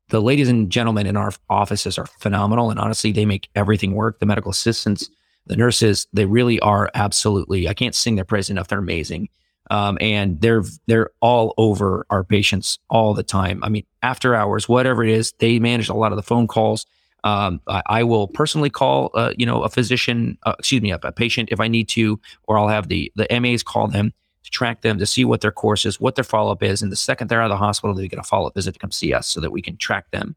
[0.10, 4.20] the ladies and gentlemen in our offices are phenomenal and honestly they make everything work
[4.20, 5.10] the medical assistants
[5.46, 9.30] the nurses they really are absolutely i can't sing their praise enough they're amazing
[9.70, 13.64] um, and they're they're all over our patients all the time.
[13.64, 16.86] I mean, after hours, whatever it is, they manage a lot of the phone calls.
[17.24, 21.00] Um, I, I, will personally call, uh, you know, a physician, uh, excuse me, a,
[21.04, 24.52] a, patient if I need to, or I'll have the the MAs call them to
[24.52, 26.96] track them to see what their course is, what their follow up is, and the
[26.96, 29.14] second they're out of the hospital, they get a follow up visit to come see
[29.14, 30.36] us so that we can track them,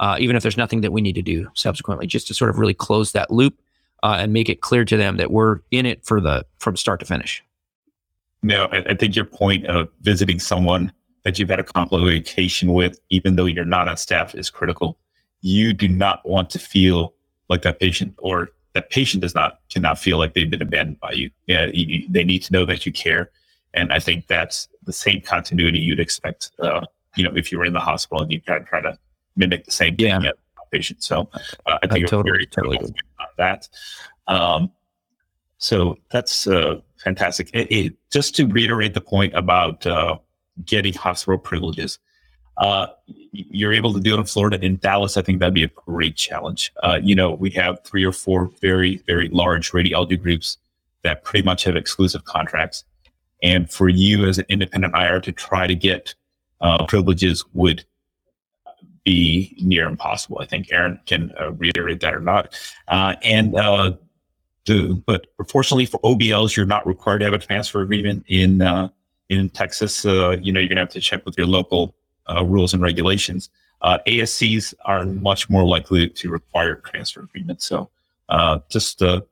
[0.00, 2.58] uh, even if there's nothing that we need to do subsequently, just to sort of
[2.58, 3.60] really close that loop
[4.02, 6.98] uh, and make it clear to them that we're in it for the from start
[7.00, 7.44] to finish.
[8.42, 10.92] No, I, I think your point of visiting someone
[11.22, 14.98] that you've had a complication with, even though you're not on staff, is critical.
[15.42, 17.14] You do not want to feel
[17.48, 21.12] like that patient or that patient does not cannot feel like they've been abandoned by
[21.12, 21.30] you.
[21.46, 23.30] Yeah, you, they need to know that you care,
[23.74, 26.50] and I think that's the same continuity you'd expect.
[26.58, 28.98] Uh, you know, if you were in the hospital and you try, try to
[29.36, 30.28] mimic the same thing yeah.
[30.30, 30.36] at
[30.72, 31.02] patient.
[31.02, 31.28] So
[31.66, 32.92] uh, I think I totally, very totally on
[33.36, 33.68] that.
[34.26, 34.72] Um,
[35.58, 37.50] so that's uh, fantastic.
[37.52, 40.16] It, it, just to reiterate the point about uh,
[40.64, 41.98] getting hospital privileges.
[42.58, 42.86] Uh,
[43.32, 44.62] you're able to do it in Florida.
[44.64, 46.72] In Dallas, I think that'd be a great challenge.
[46.82, 50.58] Uh, you know, we have three or four very, very large radiology groups
[51.02, 52.84] that pretty much have exclusive contracts.
[53.42, 56.14] And for you as an independent IR to try to get
[56.60, 57.84] uh, privileges would
[59.04, 60.38] be near impossible.
[60.40, 62.56] I think Aaron can uh, reiterate that or not.
[62.86, 63.94] Uh, and uh,
[64.66, 68.88] the, but fortunately for OBLs, you're not required to have a transfer agreement in uh,
[69.28, 71.94] in Texas, uh, you know, you're going to have to check with your local
[72.28, 73.50] uh, rules and regulations.
[73.80, 77.66] Uh, ASCs are much more likely to require transfer agreements.
[77.66, 77.90] So
[78.28, 79.22] uh, just uh,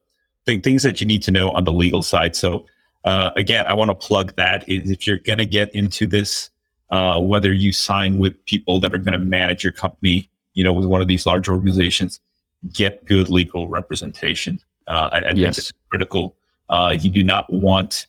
[0.46, 2.35] th- things that you need to know on the legal side.
[2.35, 2.66] So
[3.05, 6.50] uh, again, I want to plug that if you're going to get into this,
[6.90, 10.87] whether you sign with people that are going to manage your company, you know, with
[10.87, 12.20] one of these large organizations,
[12.72, 14.61] get good legal representation.
[14.88, 15.35] I, I yes.
[15.35, 16.37] think it's critical.
[17.00, 18.09] you do not want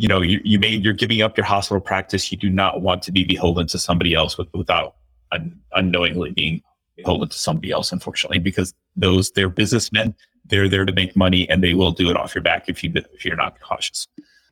[0.00, 2.32] you know, you, you may, you're giving up your hospital practice.
[2.32, 4.96] You do not want to be beholden to somebody else with, without
[5.30, 6.62] un, unknowingly being
[6.96, 10.14] beholden to somebody else, unfortunately, because those, they're businessmen.
[10.46, 12.90] They're there to make money and they will do it off your back if you,
[13.12, 14.08] if you're not cautious.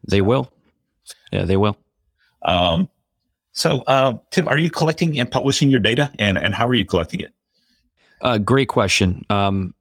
[0.06, 0.52] They will.
[1.32, 1.78] Yeah, they will.
[2.42, 2.90] Um,
[3.52, 6.84] so, uh, Tim, are you collecting and publishing your data and, and how are you
[6.84, 7.32] collecting it?
[8.20, 9.24] Uh, great question.
[9.30, 9.74] Um,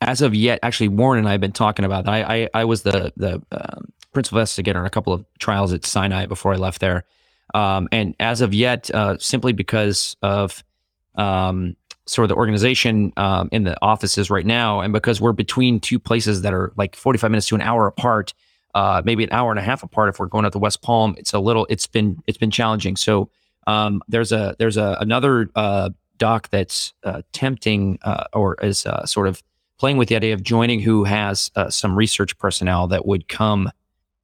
[0.00, 2.08] as of yet, actually, Warren and I have been talking about.
[2.08, 5.84] I I, I was the the um, principal investigator on a couple of trials at
[5.84, 7.04] Sinai before I left there,
[7.52, 10.64] um, and as of yet, uh, simply because of
[11.16, 15.80] um, sort of the organization um, in the offices right now, and because we're between
[15.80, 18.32] two places that are like forty five minutes to an hour apart,
[18.74, 20.08] uh, maybe an hour and a half apart.
[20.08, 21.66] If we're going out to West Palm, it's a little.
[21.68, 22.96] It's been it's been challenging.
[22.96, 23.30] So
[23.66, 29.06] um, there's a there's a another uh, doc that's uh, tempting uh, or is uh,
[29.06, 29.42] sort of
[29.78, 33.70] playing with the idea of joining who has some research personnel that would come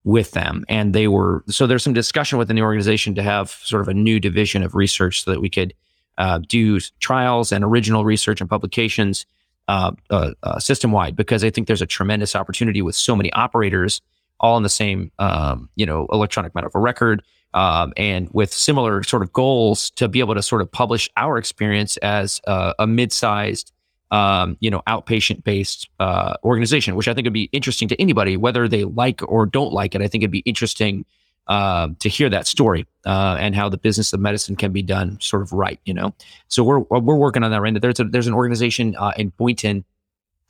[0.04, 0.64] with them.
[0.68, 3.94] And they were, so there's some discussion within the organization to have sort of a
[3.94, 5.74] new division of research so that we could
[6.18, 9.26] uh, do trials and original research and publications
[9.68, 13.32] uh, uh, uh system wide, because I think there's a tremendous opportunity with so many
[13.34, 14.00] operators
[14.40, 17.22] all in the same, um, you know, electronic medical record.
[17.52, 21.36] Um, and with similar sort of goals to be able to sort of publish our
[21.36, 23.72] experience as a mid-sized
[24.10, 28.36] um, you know, outpatient based uh, organization, which I think would be interesting to anybody,
[28.36, 30.02] whether they like or don't like it.
[30.02, 31.04] I think it'd be interesting
[31.46, 35.18] uh, to hear that story uh, and how the business of medicine can be done
[35.20, 35.80] sort of right.
[35.84, 36.14] You know,
[36.48, 37.80] so we're we're working on that right now.
[37.80, 39.84] There's a, there's an organization uh, in Boynton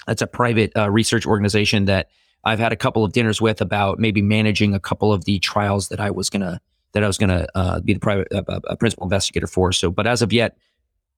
[0.07, 2.09] that's a private uh, research organization that
[2.45, 5.89] I've had a couple of dinners with about maybe managing a couple of the trials
[5.89, 6.61] that I was gonna
[6.93, 8.29] that I was gonna uh, be the private
[8.79, 9.73] principal investigator for.
[9.73, 10.57] So, but as of yet,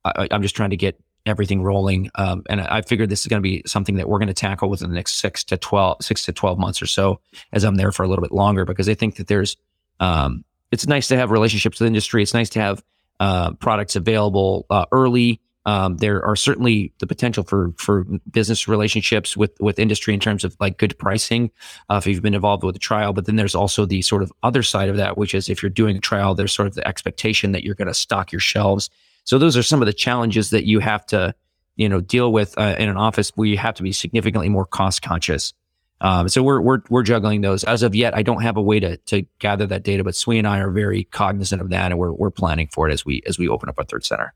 [0.04, 2.10] I, I'm just trying to get everything rolling.
[2.14, 4.68] Um, and I figured this is going to be something that we're going to tackle
[4.68, 7.20] within the next six to 12, six to 12 months or so
[7.52, 9.56] as I'm there for a little bit longer, because I think that there's,
[10.00, 12.22] um, it's nice to have relationships with industry.
[12.22, 12.82] It's nice to have
[13.20, 15.40] uh, products available uh, early.
[15.64, 20.42] Um, there are certainly the potential for for business relationships with with industry in terms
[20.42, 21.52] of like good pricing
[21.88, 23.12] uh, if you've been involved with a trial.
[23.12, 25.70] But then there's also the sort of other side of that, which is if you're
[25.70, 28.90] doing a trial, there's sort of the expectation that you're going to stock your shelves
[29.24, 31.34] so those are some of the challenges that you have to,
[31.76, 34.66] you know, deal with uh, in an office where you have to be significantly more
[34.66, 35.52] cost conscious.
[36.00, 37.62] Um, so we're we're we're juggling those.
[37.62, 40.38] As of yet, I don't have a way to to gather that data, but Swee
[40.38, 43.22] and I are very cognizant of that, and we're we're planning for it as we
[43.26, 44.34] as we open up our third center.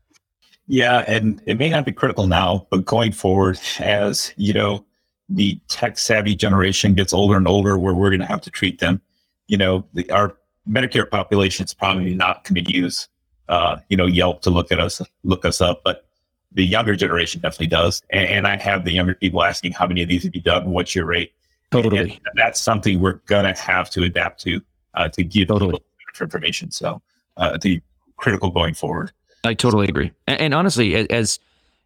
[0.67, 4.85] Yeah, and it may not be critical now, but going forward, as you know,
[5.27, 8.79] the tech savvy generation gets older and older, where we're going to have to treat
[8.79, 9.01] them.
[9.47, 10.37] You know, the, our
[10.69, 13.09] Medicare population is probably not going to use
[13.49, 16.05] uh, you know, Yelp to look at us, look us up, but
[16.51, 18.01] the younger generation definitely does.
[18.09, 20.71] And, and, I have the younger people asking, how many of these have you done?
[20.71, 21.33] What's your rate?
[21.71, 21.99] Totally.
[21.99, 24.61] And that's something we're going to have to adapt to,
[24.93, 25.81] uh, to give totally.
[26.19, 26.71] information.
[26.71, 27.01] So,
[27.35, 27.81] uh, the
[28.15, 29.11] critical going forward.
[29.43, 30.11] I totally agree.
[30.25, 31.39] And, and honestly, as,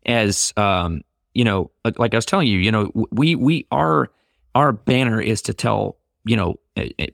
[0.06, 4.10] as um, you know, like, like I was telling you, you know, we we are
[4.56, 6.60] our banner is to tell you know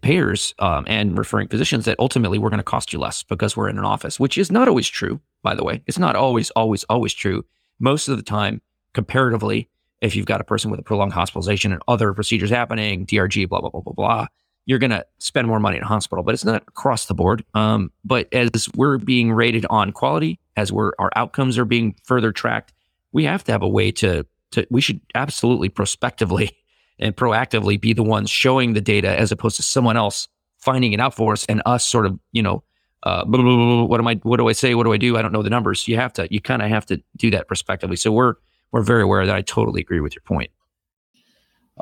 [0.01, 3.69] payers um, and referring physicians that ultimately we're going to cost you less because we're
[3.69, 5.19] in an office, which is not always true.
[5.41, 7.45] By the way, it's not always always always true.
[7.79, 8.61] Most of the time,
[8.93, 9.69] comparatively,
[10.01, 13.61] if you've got a person with a prolonged hospitalization and other procedures happening, DRG, blah
[13.61, 14.27] blah blah blah blah,
[14.65, 16.23] you're going to spend more money in a hospital.
[16.23, 17.43] But it's not across the board.
[17.53, 22.31] Um, but as we're being rated on quality, as we're our outcomes are being further
[22.31, 22.73] tracked,
[23.11, 24.67] we have to have a way to to.
[24.69, 26.51] We should absolutely prospectively
[26.99, 30.99] and proactively be the ones showing the data as opposed to someone else finding it
[30.99, 32.63] out for us and us sort of, you know,
[33.03, 34.73] uh, blah, blah, blah, what am I, what do I say?
[34.73, 35.17] What do I do?
[35.17, 35.87] I don't know the numbers.
[35.87, 37.95] You have to, you kind of have to do that prospectively.
[37.95, 38.35] So we're,
[38.71, 40.51] we're very aware that I totally agree with your point.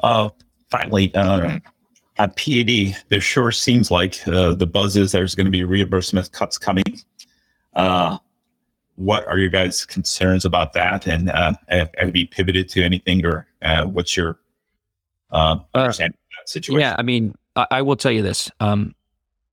[0.04, 0.30] Uh,
[0.70, 1.60] finally, uh,
[2.20, 6.32] on PAD, there sure seems like uh, the buzz is there's going to be reimbursement
[6.32, 6.84] cuts coming.
[7.74, 8.18] Uh,
[8.96, 11.08] what are your guys' concerns about that?
[11.08, 14.38] And uh, have, have you pivoted to anything, or uh, what's your
[15.32, 16.14] uh, understand
[16.46, 16.82] situation.
[16.82, 18.96] Yeah, I mean, I, I, will tell you this: um,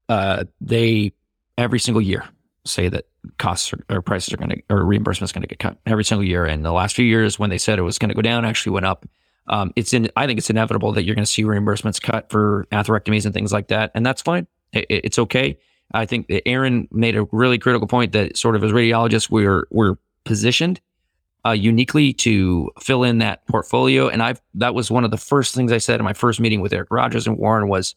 [0.08, 1.12] uh, they
[1.58, 2.24] every single year
[2.64, 3.06] say that
[3.38, 6.04] costs are, or prices are going to or reimbursement is going to get cut every
[6.04, 6.44] single year.
[6.44, 8.72] And the last few years, when they said it was going to go down, actually
[8.72, 9.06] went up.
[9.48, 10.08] Um, it's in.
[10.16, 13.52] I think it's inevitable that you're going to see reimbursements cut for atherectomies and things
[13.52, 14.46] like that, and that's fine.
[14.72, 15.58] It, it's okay.
[15.94, 19.96] I think Aaron made a really critical point that sort of as radiologists, we're we're
[20.24, 20.80] positioned
[21.44, 24.08] uh, uniquely to fill in that portfolio.
[24.08, 26.60] And I've that was one of the first things I said in my first meeting
[26.60, 27.94] with Eric Rogers and Warren was,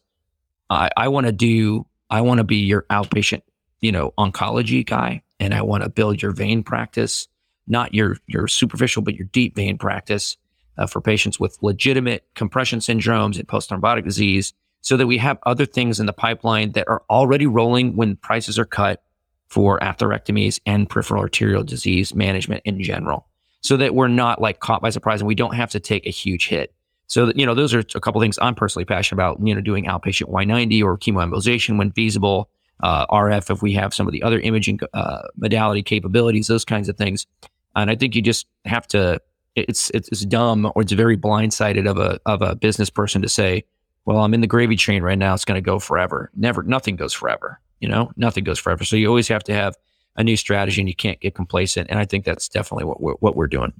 [0.68, 3.42] I, I want to do, I want to be your outpatient,
[3.80, 7.28] you know, oncology guy, and I want to build your vein practice,
[7.68, 10.36] not your your superficial, but your deep vein practice
[10.76, 15.38] uh, for patients with legitimate compression syndromes and post thrombotic disease, so that we have
[15.46, 19.04] other things in the pipeline that are already rolling when prices are cut
[19.46, 23.28] for atherectomies and peripheral arterial disease management in general
[23.66, 26.10] so that we're not like caught by surprise and we don't have to take a
[26.10, 26.72] huge hit.
[27.08, 29.60] So that, you know, those are a couple things I'm personally passionate about, you know,
[29.60, 32.48] doing outpatient Y90 or chemoembolization when feasible,
[32.82, 36.88] uh, RF if we have some of the other imaging uh, modality capabilities, those kinds
[36.88, 37.26] of things.
[37.74, 39.20] And I think you just have to,
[39.54, 43.64] it's, it's dumb or it's very blindsided of a, of a business person to say,
[44.04, 45.34] well, I'm in the gravy train right now.
[45.34, 46.30] It's going to go forever.
[46.36, 47.60] Never, nothing goes forever.
[47.80, 48.84] You know, nothing goes forever.
[48.84, 49.74] So you always have to have
[50.16, 51.88] a new strategy and you can't get complacent.
[51.90, 53.72] And I think that's definitely what we're, what we're doing.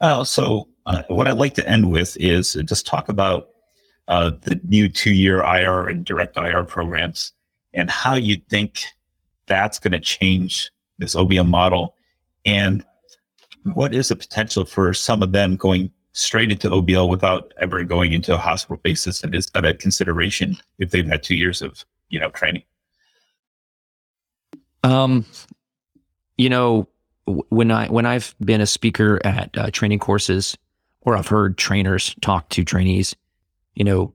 [0.00, 3.48] Uh, so uh, what I'd like to end with is just talk about
[4.08, 7.32] uh, the new two-year IR and direct IR programs
[7.72, 8.84] and how you think
[9.46, 11.94] that's going to change this OBM model
[12.44, 12.84] and
[13.74, 18.12] what is the potential for some of them going straight into OBL without ever going
[18.12, 21.84] into a hospital basis and is that a consideration if they've had two years of
[22.08, 22.62] you know training
[24.86, 25.24] um,
[26.36, 26.88] you know,
[27.26, 30.56] when I when I've been a speaker at uh, training courses,
[31.00, 33.16] or I've heard trainers talk to trainees,
[33.74, 34.14] you know,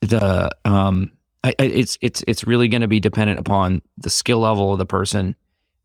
[0.00, 1.10] the um,
[1.42, 4.86] I, it's it's it's really going to be dependent upon the skill level of the
[4.86, 5.34] person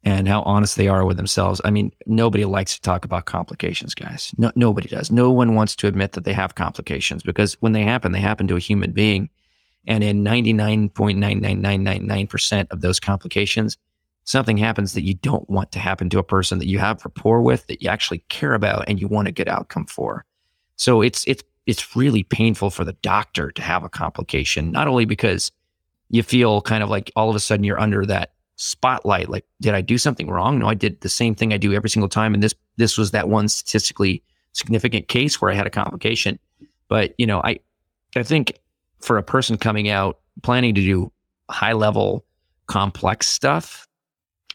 [0.04, 1.62] and how honest they are with themselves.
[1.64, 4.34] I mean, nobody likes to talk about complications, guys.
[4.38, 5.12] No, nobody does.
[5.12, 8.50] No one wants to admit that they have complications because when they happen, they happen
[8.50, 9.30] to a human being.
[9.88, 13.78] And in 99.99999% of those complications,
[14.26, 17.42] something happens that you don't want to happen to a person that you have rapport
[17.42, 20.26] with, that you actually care about and you want a good outcome for.
[20.76, 25.06] So it's it's it's really painful for the doctor to have a complication, not only
[25.06, 25.52] because
[26.10, 29.74] you feel kind of like all of a sudden you're under that spotlight like did
[29.74, 30.60] I do something wrong?
[30.60, 33.12] No, I did the same thing I do every single time and this this was
[33.12, 36.40] that one statistically significant case where I had a complication.
[36.88, 37.60] But, you know, I
[38.16, 38.60] I think
[39.00, 41.12] for a person coming out planning to do
[41.50, 42.26] high level
[42.68, 43.88] complex stuff,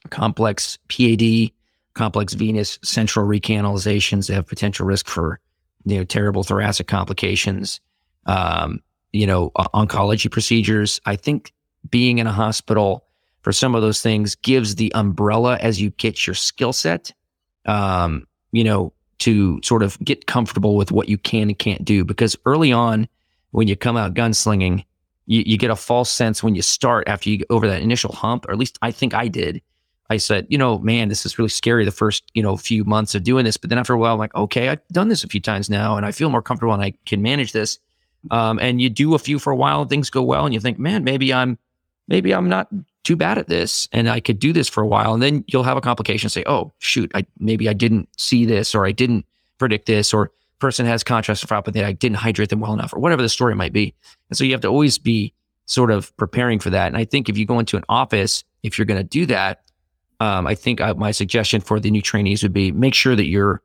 [0.08, 1.50] complex PAD,
[1.94, 5.40] complex venous central recanalizations that have potential risk for
[5.84, 7.80] you know terrible thoracic complications,
[8.26, 8.80] um,
[9.12, 11.00] you know oncology procedures.
[11.06, 11.52] I think
[11.90, 13.04] being in a hospital
[13.42, 17.12] for some of those things gives the umbrella as you get your skill set.
[17.66, 22.04] Um, you know, to sort of get comfortable with what you can and can't do.
[22.04, 23.08] Because early on,
[23.50, 24.84] when you come out gunslinging,
[25.26, 28.12] you, you get a false sense when you start after you get over that initial
[28.12, 29.60] hump, or at least I think I did.
[30.10, 33.14] I said, you know, man, this is really scary the first, you know, few months
[33.14, 33.56] of doing this.
[33.56, 35.96] But then after a while, I'm like, okay, I've done this a few times now
[35.96, 37.78] and I feel more comfortable and I can manage this.
[38.30, 40.60] Um, and you do a few for a while and things go well and you
[40.60, 41.58] think, man, maybe I'm,
[42.08, 42.68] maybe I'm not
[43.04, 45.12] too bad at this and I could do this for a while.
[45.12, 48.74] And then you'll have a complication say, oh, shoot, I, maybe I didn't see this
[48.74, 49.26] or I didn't
[49.58, 51.84] predict this or person has contrast nephropathy.
[51.84, 53.94] I didn't hydrate them well enough or whatever the story might be.
[54.30, 55.32] And so you have to always be
[55.66, 56.88] sort of preparing for that.
[56.88, 59.62] And I think if you go into an office, if you're going to do that,
[60.20, 63.26] um, I think uh, my suggestion for the new trainees would be make sure that
[63.26, 63.62] you're.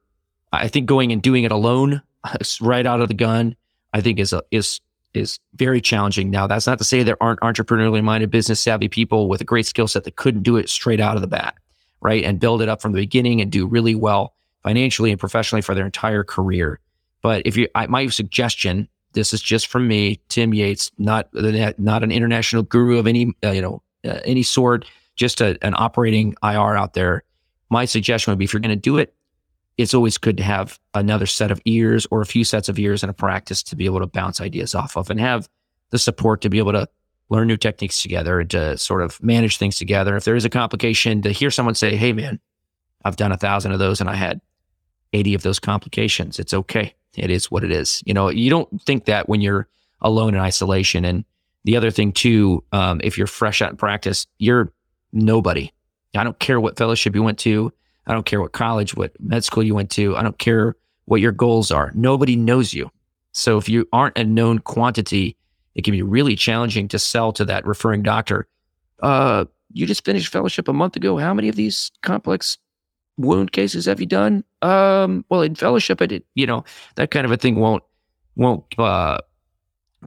[0.51, 2.01] I think going and doing it alone,
[2.61, 3.55] right out of the gun,
[3.93, 4.81] I think is a, is
[5.13, 6.29] is very challenging.
[6.29, 9.65] Now, that's not to say there aren't entrepreneurially minded, business savvy people with a great
[9.65, 11.55] skill set that couldn't do it straight out of the bat,
[12.01, 14.33] right, and build it up from the beginning and do really well
[14.63, 16.79] financially and professionally for their entire career.
[17.21, 22.03] But if you, I, my suggestion, this is just from me, Tim Yates, not not
[22.03, 24.85] an international guru of any uh, you know uh, any sort,
[25.15, 27.23] just a, an operating IR out there.
[27.69, 29.13] My suggestion would be if you're going to do it,
[29.77, 33.03] it's always good to have another set of ears or a few sets of ears
[33.03, 35.49] and a practice to be able to bounce ideas off of and have
[35.89, 36.87] the support to be able to
[37.29, 40.15] learn new techniques together and to sort of manage things together.
[40.15, 42.39] If there is a complication, to hear someone say, Hey, man,
[43.03, 44.41] I've done a thousand of those and I had
[45.13, 46.39] 80 of those complications.
[46.39, 46.93] It's okay.
[47.15, 48.03] It is what it is.
[48.05, 49.67] You know, you don't think that when you're
[50.03, 51.05] alone in isolation.
[51.05, 51.25] And
[51.63, 54.71] the other thing, too, um, if you're fresh out in practice, you're
[55.13, 55.71] nobody.
[56.15, 57.71] I don't care what fellowship you went to.
[58.05, 60.15] I don't care what college, what med school you went to.
[60.15, 61.91] I don't care what your goals are.
[61.95, 62.91] Nobody knows you.
[63.31, 65.37] So if you aren't a known quantity,
[65.75, 68.47] it can be really challenging to sell to that referring doctor.
[69.01, 71.17] Uh, you just finished fellowship a month ago.
[71.17, 72.57] How many of these complex
[73.17, 74.43] wound cases have you done?
[74.61, 76.23] Um, well, in fellowship, I did.
[76.35, 76.63] You know
[76.95, 77.83] that kind of a thing won't
[78.35, 79.19] won't uh,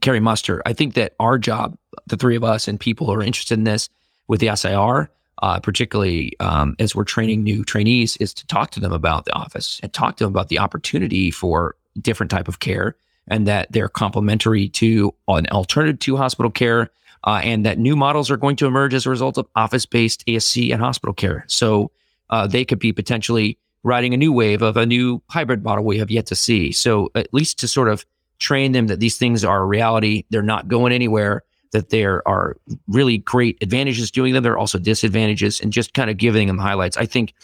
[0.01, 0.63] carry muster.
[0.65, 1.77] I think that our job,
[2.07, 3.89] the three of us and people who are interested in this
[4.29, 5.11] with the SIR,
[5.43, 9.33] uh, particularly um, as we're training new trainees, is to talk to them about the
[9.35, 12.97] office and talk to them about the opportunity for different type of care
[13.29, 16.91] and that they're complementary to an alternative to hospital care
[17.25, 20.73] uh, and that new models are going to emerge as a result of office-based ASC
[20.73, 21.45] and hospital care.
[21.49, 21.91] So
[22.31, 25.99] uh, they could be potentially riding a new wave of a new hybrid model we
[25.99, 26.73] have yet to see.
[26.73, 28.05] So at least to sort of
[28.39, 31.43] train them that these things are a reality, they're not going anywhere,
[31.77, 32.57] that there are
[32.89, 34.43] really great advantages doing them.
[34.43, 36.97] There are also disadvantages, and just kind of giving them highlights.
[36.97, 37.35] I think,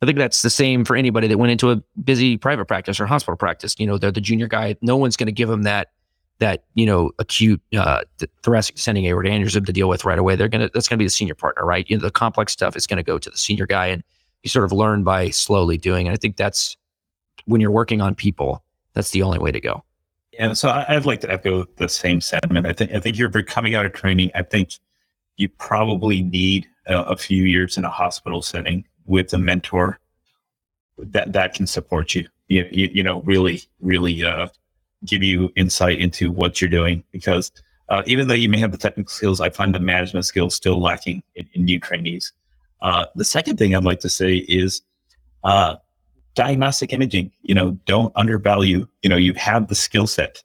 [0.00, 3.06] I think that's the same for anybody that went into a busy private practice or
[3.06, 3.74] hospital practice.
[3.78, 4.76] You know, they're the junior guy.
[4.80, 5.90] No one's going to give them that
[6.40, 8.00] that you know acute uh,
[8.42, 10.34] thoracic descending aortic aneurysm to deal with right away.
[10.34, 11.88] They're gonna that's gonna be the senior partner, right?
[11.88, 14.02] You know, the complex stuff is going to go to the senior guy, and
[14.42, 16.06] you sort of learn by slowly doing.
[16.06, 16.76] And I think that's
[17.44, 18.64] when you're working on people,
[18.94, 19.84] that's the only way to go.
[20.38, 22.66] And so I, would like to echo the same sentiment.
[22.66, 24.30] I think I think you're coming out of training.
[24.34, 24.70] I think
[25.36, 29.98] you probably need a, a few years in a hospital setting with a mentor
[30.98, 32.28] that that can support you.
[32.48, 34.48] You, you, you know, really, really uh,
[35.04, 37.02] give you insight into what you're doing.
[37.10, 37.50] Because
[37.88, 40.80] uh, even though you may have the technical skills, I find the management skills still
[40.80, 42.32] lacking in, in new trainees.
[42.80, 44.82] Uh, the second thing I'd like to say is
[45.42, 45.76] uh,
[46.34, 50.42] diagnostic imaging, you know, don't undervalue, you know, you have the skill set.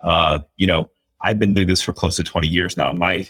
[0.00, 0.90] Uh, you know,
[1.22, 2.92] I've been doing this for close to 20 years now.
[2.92, 3.28] My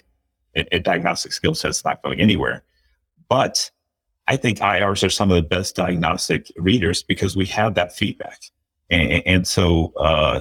[0.56, 2.62] a, a diagnostic skill set is not going anywhere.
[3.28, 3.70] But
[4.26, 8.42] I think IRs are some of the best diagnostic readers because we have that feedback.
[8.90, 10.40] And, and so uh,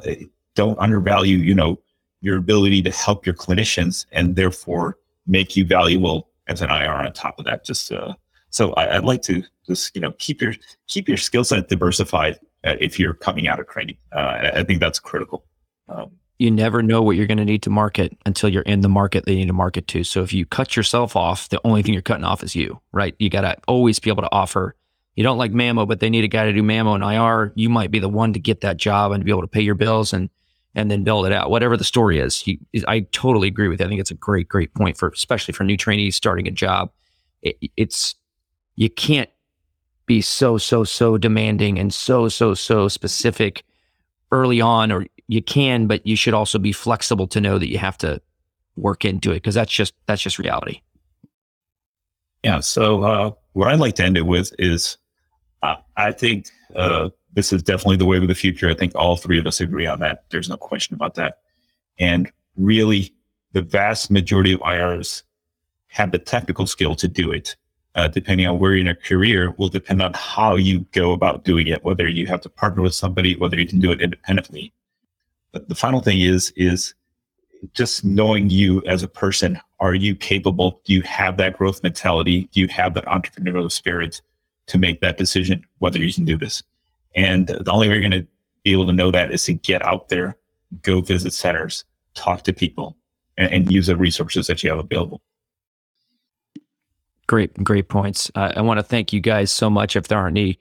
[0.56, 1.80] don't undervalue, you know,
[2.22, 4.98] your ability to help your clinicians and therefore
[5.28, 7.64] make you valuable as an IR on top of that.
[7.64, 8.14] Just uh,
[8.50, 10.54] so I, would like to just you know keep your
[10.88, 13.98] keep your skill set diversified uh, if you're coming out of training.
[14.12, 15.46] Uh, I think that's critical.
[15.88, 18.90] Um, you never know what you're going to need to market until you're in the
[18.90, 20.06] market you need to market to.
[20.06, 23.14] So if you cut yourself off, the only thing you're cutting off is you, right?
[23.20, 24.76] You got to always be able to offer.
[25.16, 27.52] You don't like mammo, but they need a guy to do mammo and IR.
[27.56, 29.76] You might be the one to get that job and be able to pay your
[29.76, 30.30] bills and
[30.76, 31.50] and then build it out.
[31.50, 33.86] Whatever the story is, he, I totally agree with you.
[33.88, 36.92] I think it's a great, great point for especially for new trainees starting a job.
[37.42, 38.16] It, it's
[38.80, 39.30] you can't
[40.06, 43.64] be so so so demanding and so so so specific
[44.32, 47.78] early on or you can but you should also be flexible to know that you
[47.78, 48.20] have to
[48.78, 50.82] work into it because that's just that's just reality.
[52.44, 54.98] Yeah so uh, what i'd like to end it with is
[55.62, 58.70] uh, i think uh, this is definitely the wave of the future.
[58.70, 60.24] I think all three of us agree on that.
[60.30, 61.40] There's no question about that.
[61.98, 63.14] And really
[63.54, 65.24] the vast majority of irs
[65.88, 67.56] have the technical skill to do it
[67.96, 71.44] uh, depending on where you're in your career, will depend on how you go about
[71.44, 74.72] doing it, whether you have to partner with somebody, whether you can do it independently.
[75.52, 76.94] But the final thing is, is
[77.74, 79.60] just knowing you as a person.
[79.80, 80.82] Are you capable?
[80.86, 82.50] Do you have that growth mentality?
[82.52, 84.22] Do you have that entrepreneurial spirit
[84.68, 86.64] to make that decision, whether you can do this?
[87.16, 88.28] And the only way you're going to
[88.64, 90.38] be able to know that is to get out there,
[90.84, 92.96] go visit centers, talk to people,
[93.38, 95.22] and, and use the resources that you have available.
[97.30, 98.32] Great, great points.
[98.34, 99.96] Uh, I want to thank you guys so much.
[99.96, 100.58] If there aren't any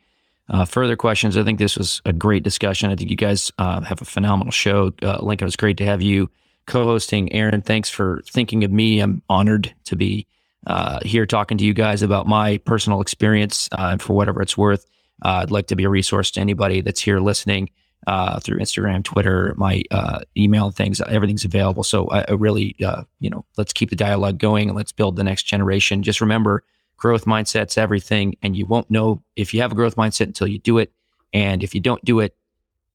[0.51, 2.91] uh, further questions, I think this was a great discussion.
[2.91, 4.93] I think you guys uh, have a phenomenal show.
[5.03, 6.31] Uh, Lincoln, it was great to have you
[6.67, 7.33] co-hosting.
[7.33, 9.01] Aaron, thanks for thinking of me.
[9.01, 10.27] I'm honored to be
[10.67, 14.59] uh, here talking to you guys about my personal experience uh, and for whatever it's
[14.59, 14.85] worth.
[15.23, 17.71] I'd like to be a resource to anybody that's here listening
[18.07, 21.01] uh, through Instagram, Twitter, my uh, email, things.
[21.01, 21.83] Everything's available.
[21.83, 25.17] So I, I really, uh, you know, let's keep the dialogue going and let's build
[25.17, 26.03] the next generation.
[26.03, 26.63] Just remember,
[26.97, 30.59] growth mindset's everything, and you won't know if you have a growth mindset until you
[30.59, 30.93] do it.
[31.33, 32.35] And if you don't do it,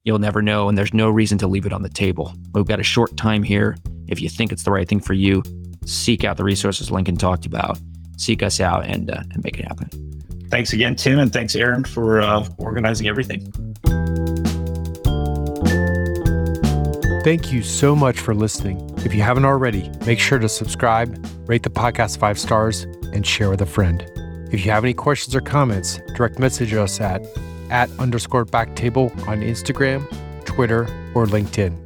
[0.04, 0.68] you'll never know.
[0.68, 2.34] And there's no reason to leave it on the table.
[2.54, 3.78] We've got a short time here.
[4.08, 5.44] If you think it's the right thing for you,
[5.86, 7.80] seek out the resources Lincoln talked about.
[8.18, 9.90] Seek us out and uh, and make it happen.
[10.50, 13.52] Thanks again, Tim, and thanks, Aaron, for uh, organizing everything.
[17.24, 18.94] Thank you so much for listening.
[19.06, 23.50] If you haven't already, make sure to subscribe, rate the podcast five stars, and share
[23.50, 24.06] with a friend.
[24.52, 27.26] If you have any questions or comments, direct message us at
[27.70, 30.06] at underscore backtable on Instagram,
[30.44, 30.82] Twitter,
[31.16, 31.78] or LinkedIn.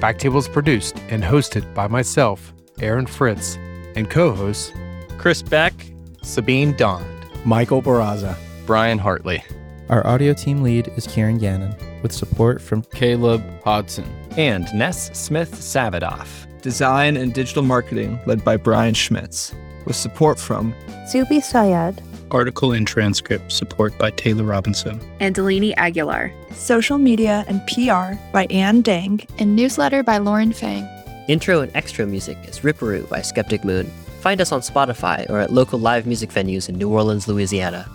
[0.00, 3.56] Backtable is produced and hosted by myself, Aaron Fritz,
[3.94, 4.72] and co-hosts
[5.18, 5.74] Chris Beck,
[6.22, 7.04] Sabeen Dhand,
[7.44, 9.44] Michael Barraza, Brian Hartley.
[9.90, 14.06] Our audio team lead is Kieran Gannon, with support from Caleb Hodson,
[14.36, 16.46] and Ness Smith Savadoff.
[16.62, 19.54] Design and Digital Marketing led by Brian Schmitz,
[19.84, 20.72] with support from
[21.12, 26.32] Zubi Sayed, Article and transcript support by Taylor Robinson, and Delaney Aguilar.
[26.52, 30.88] Social media and PR by Ann Dang, and newsletter by Lauren Fang.
[31.28, 33.86] Intro and extra music is Ripperoo by Skeptic Moon.
[34.20, 37.88] Find us on Spotify or at local live music venues in New Orleans, Louisiana.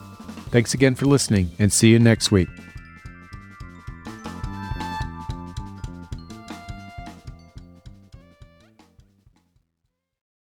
[0.49, 2.49] Thanks again for listening and see you next week.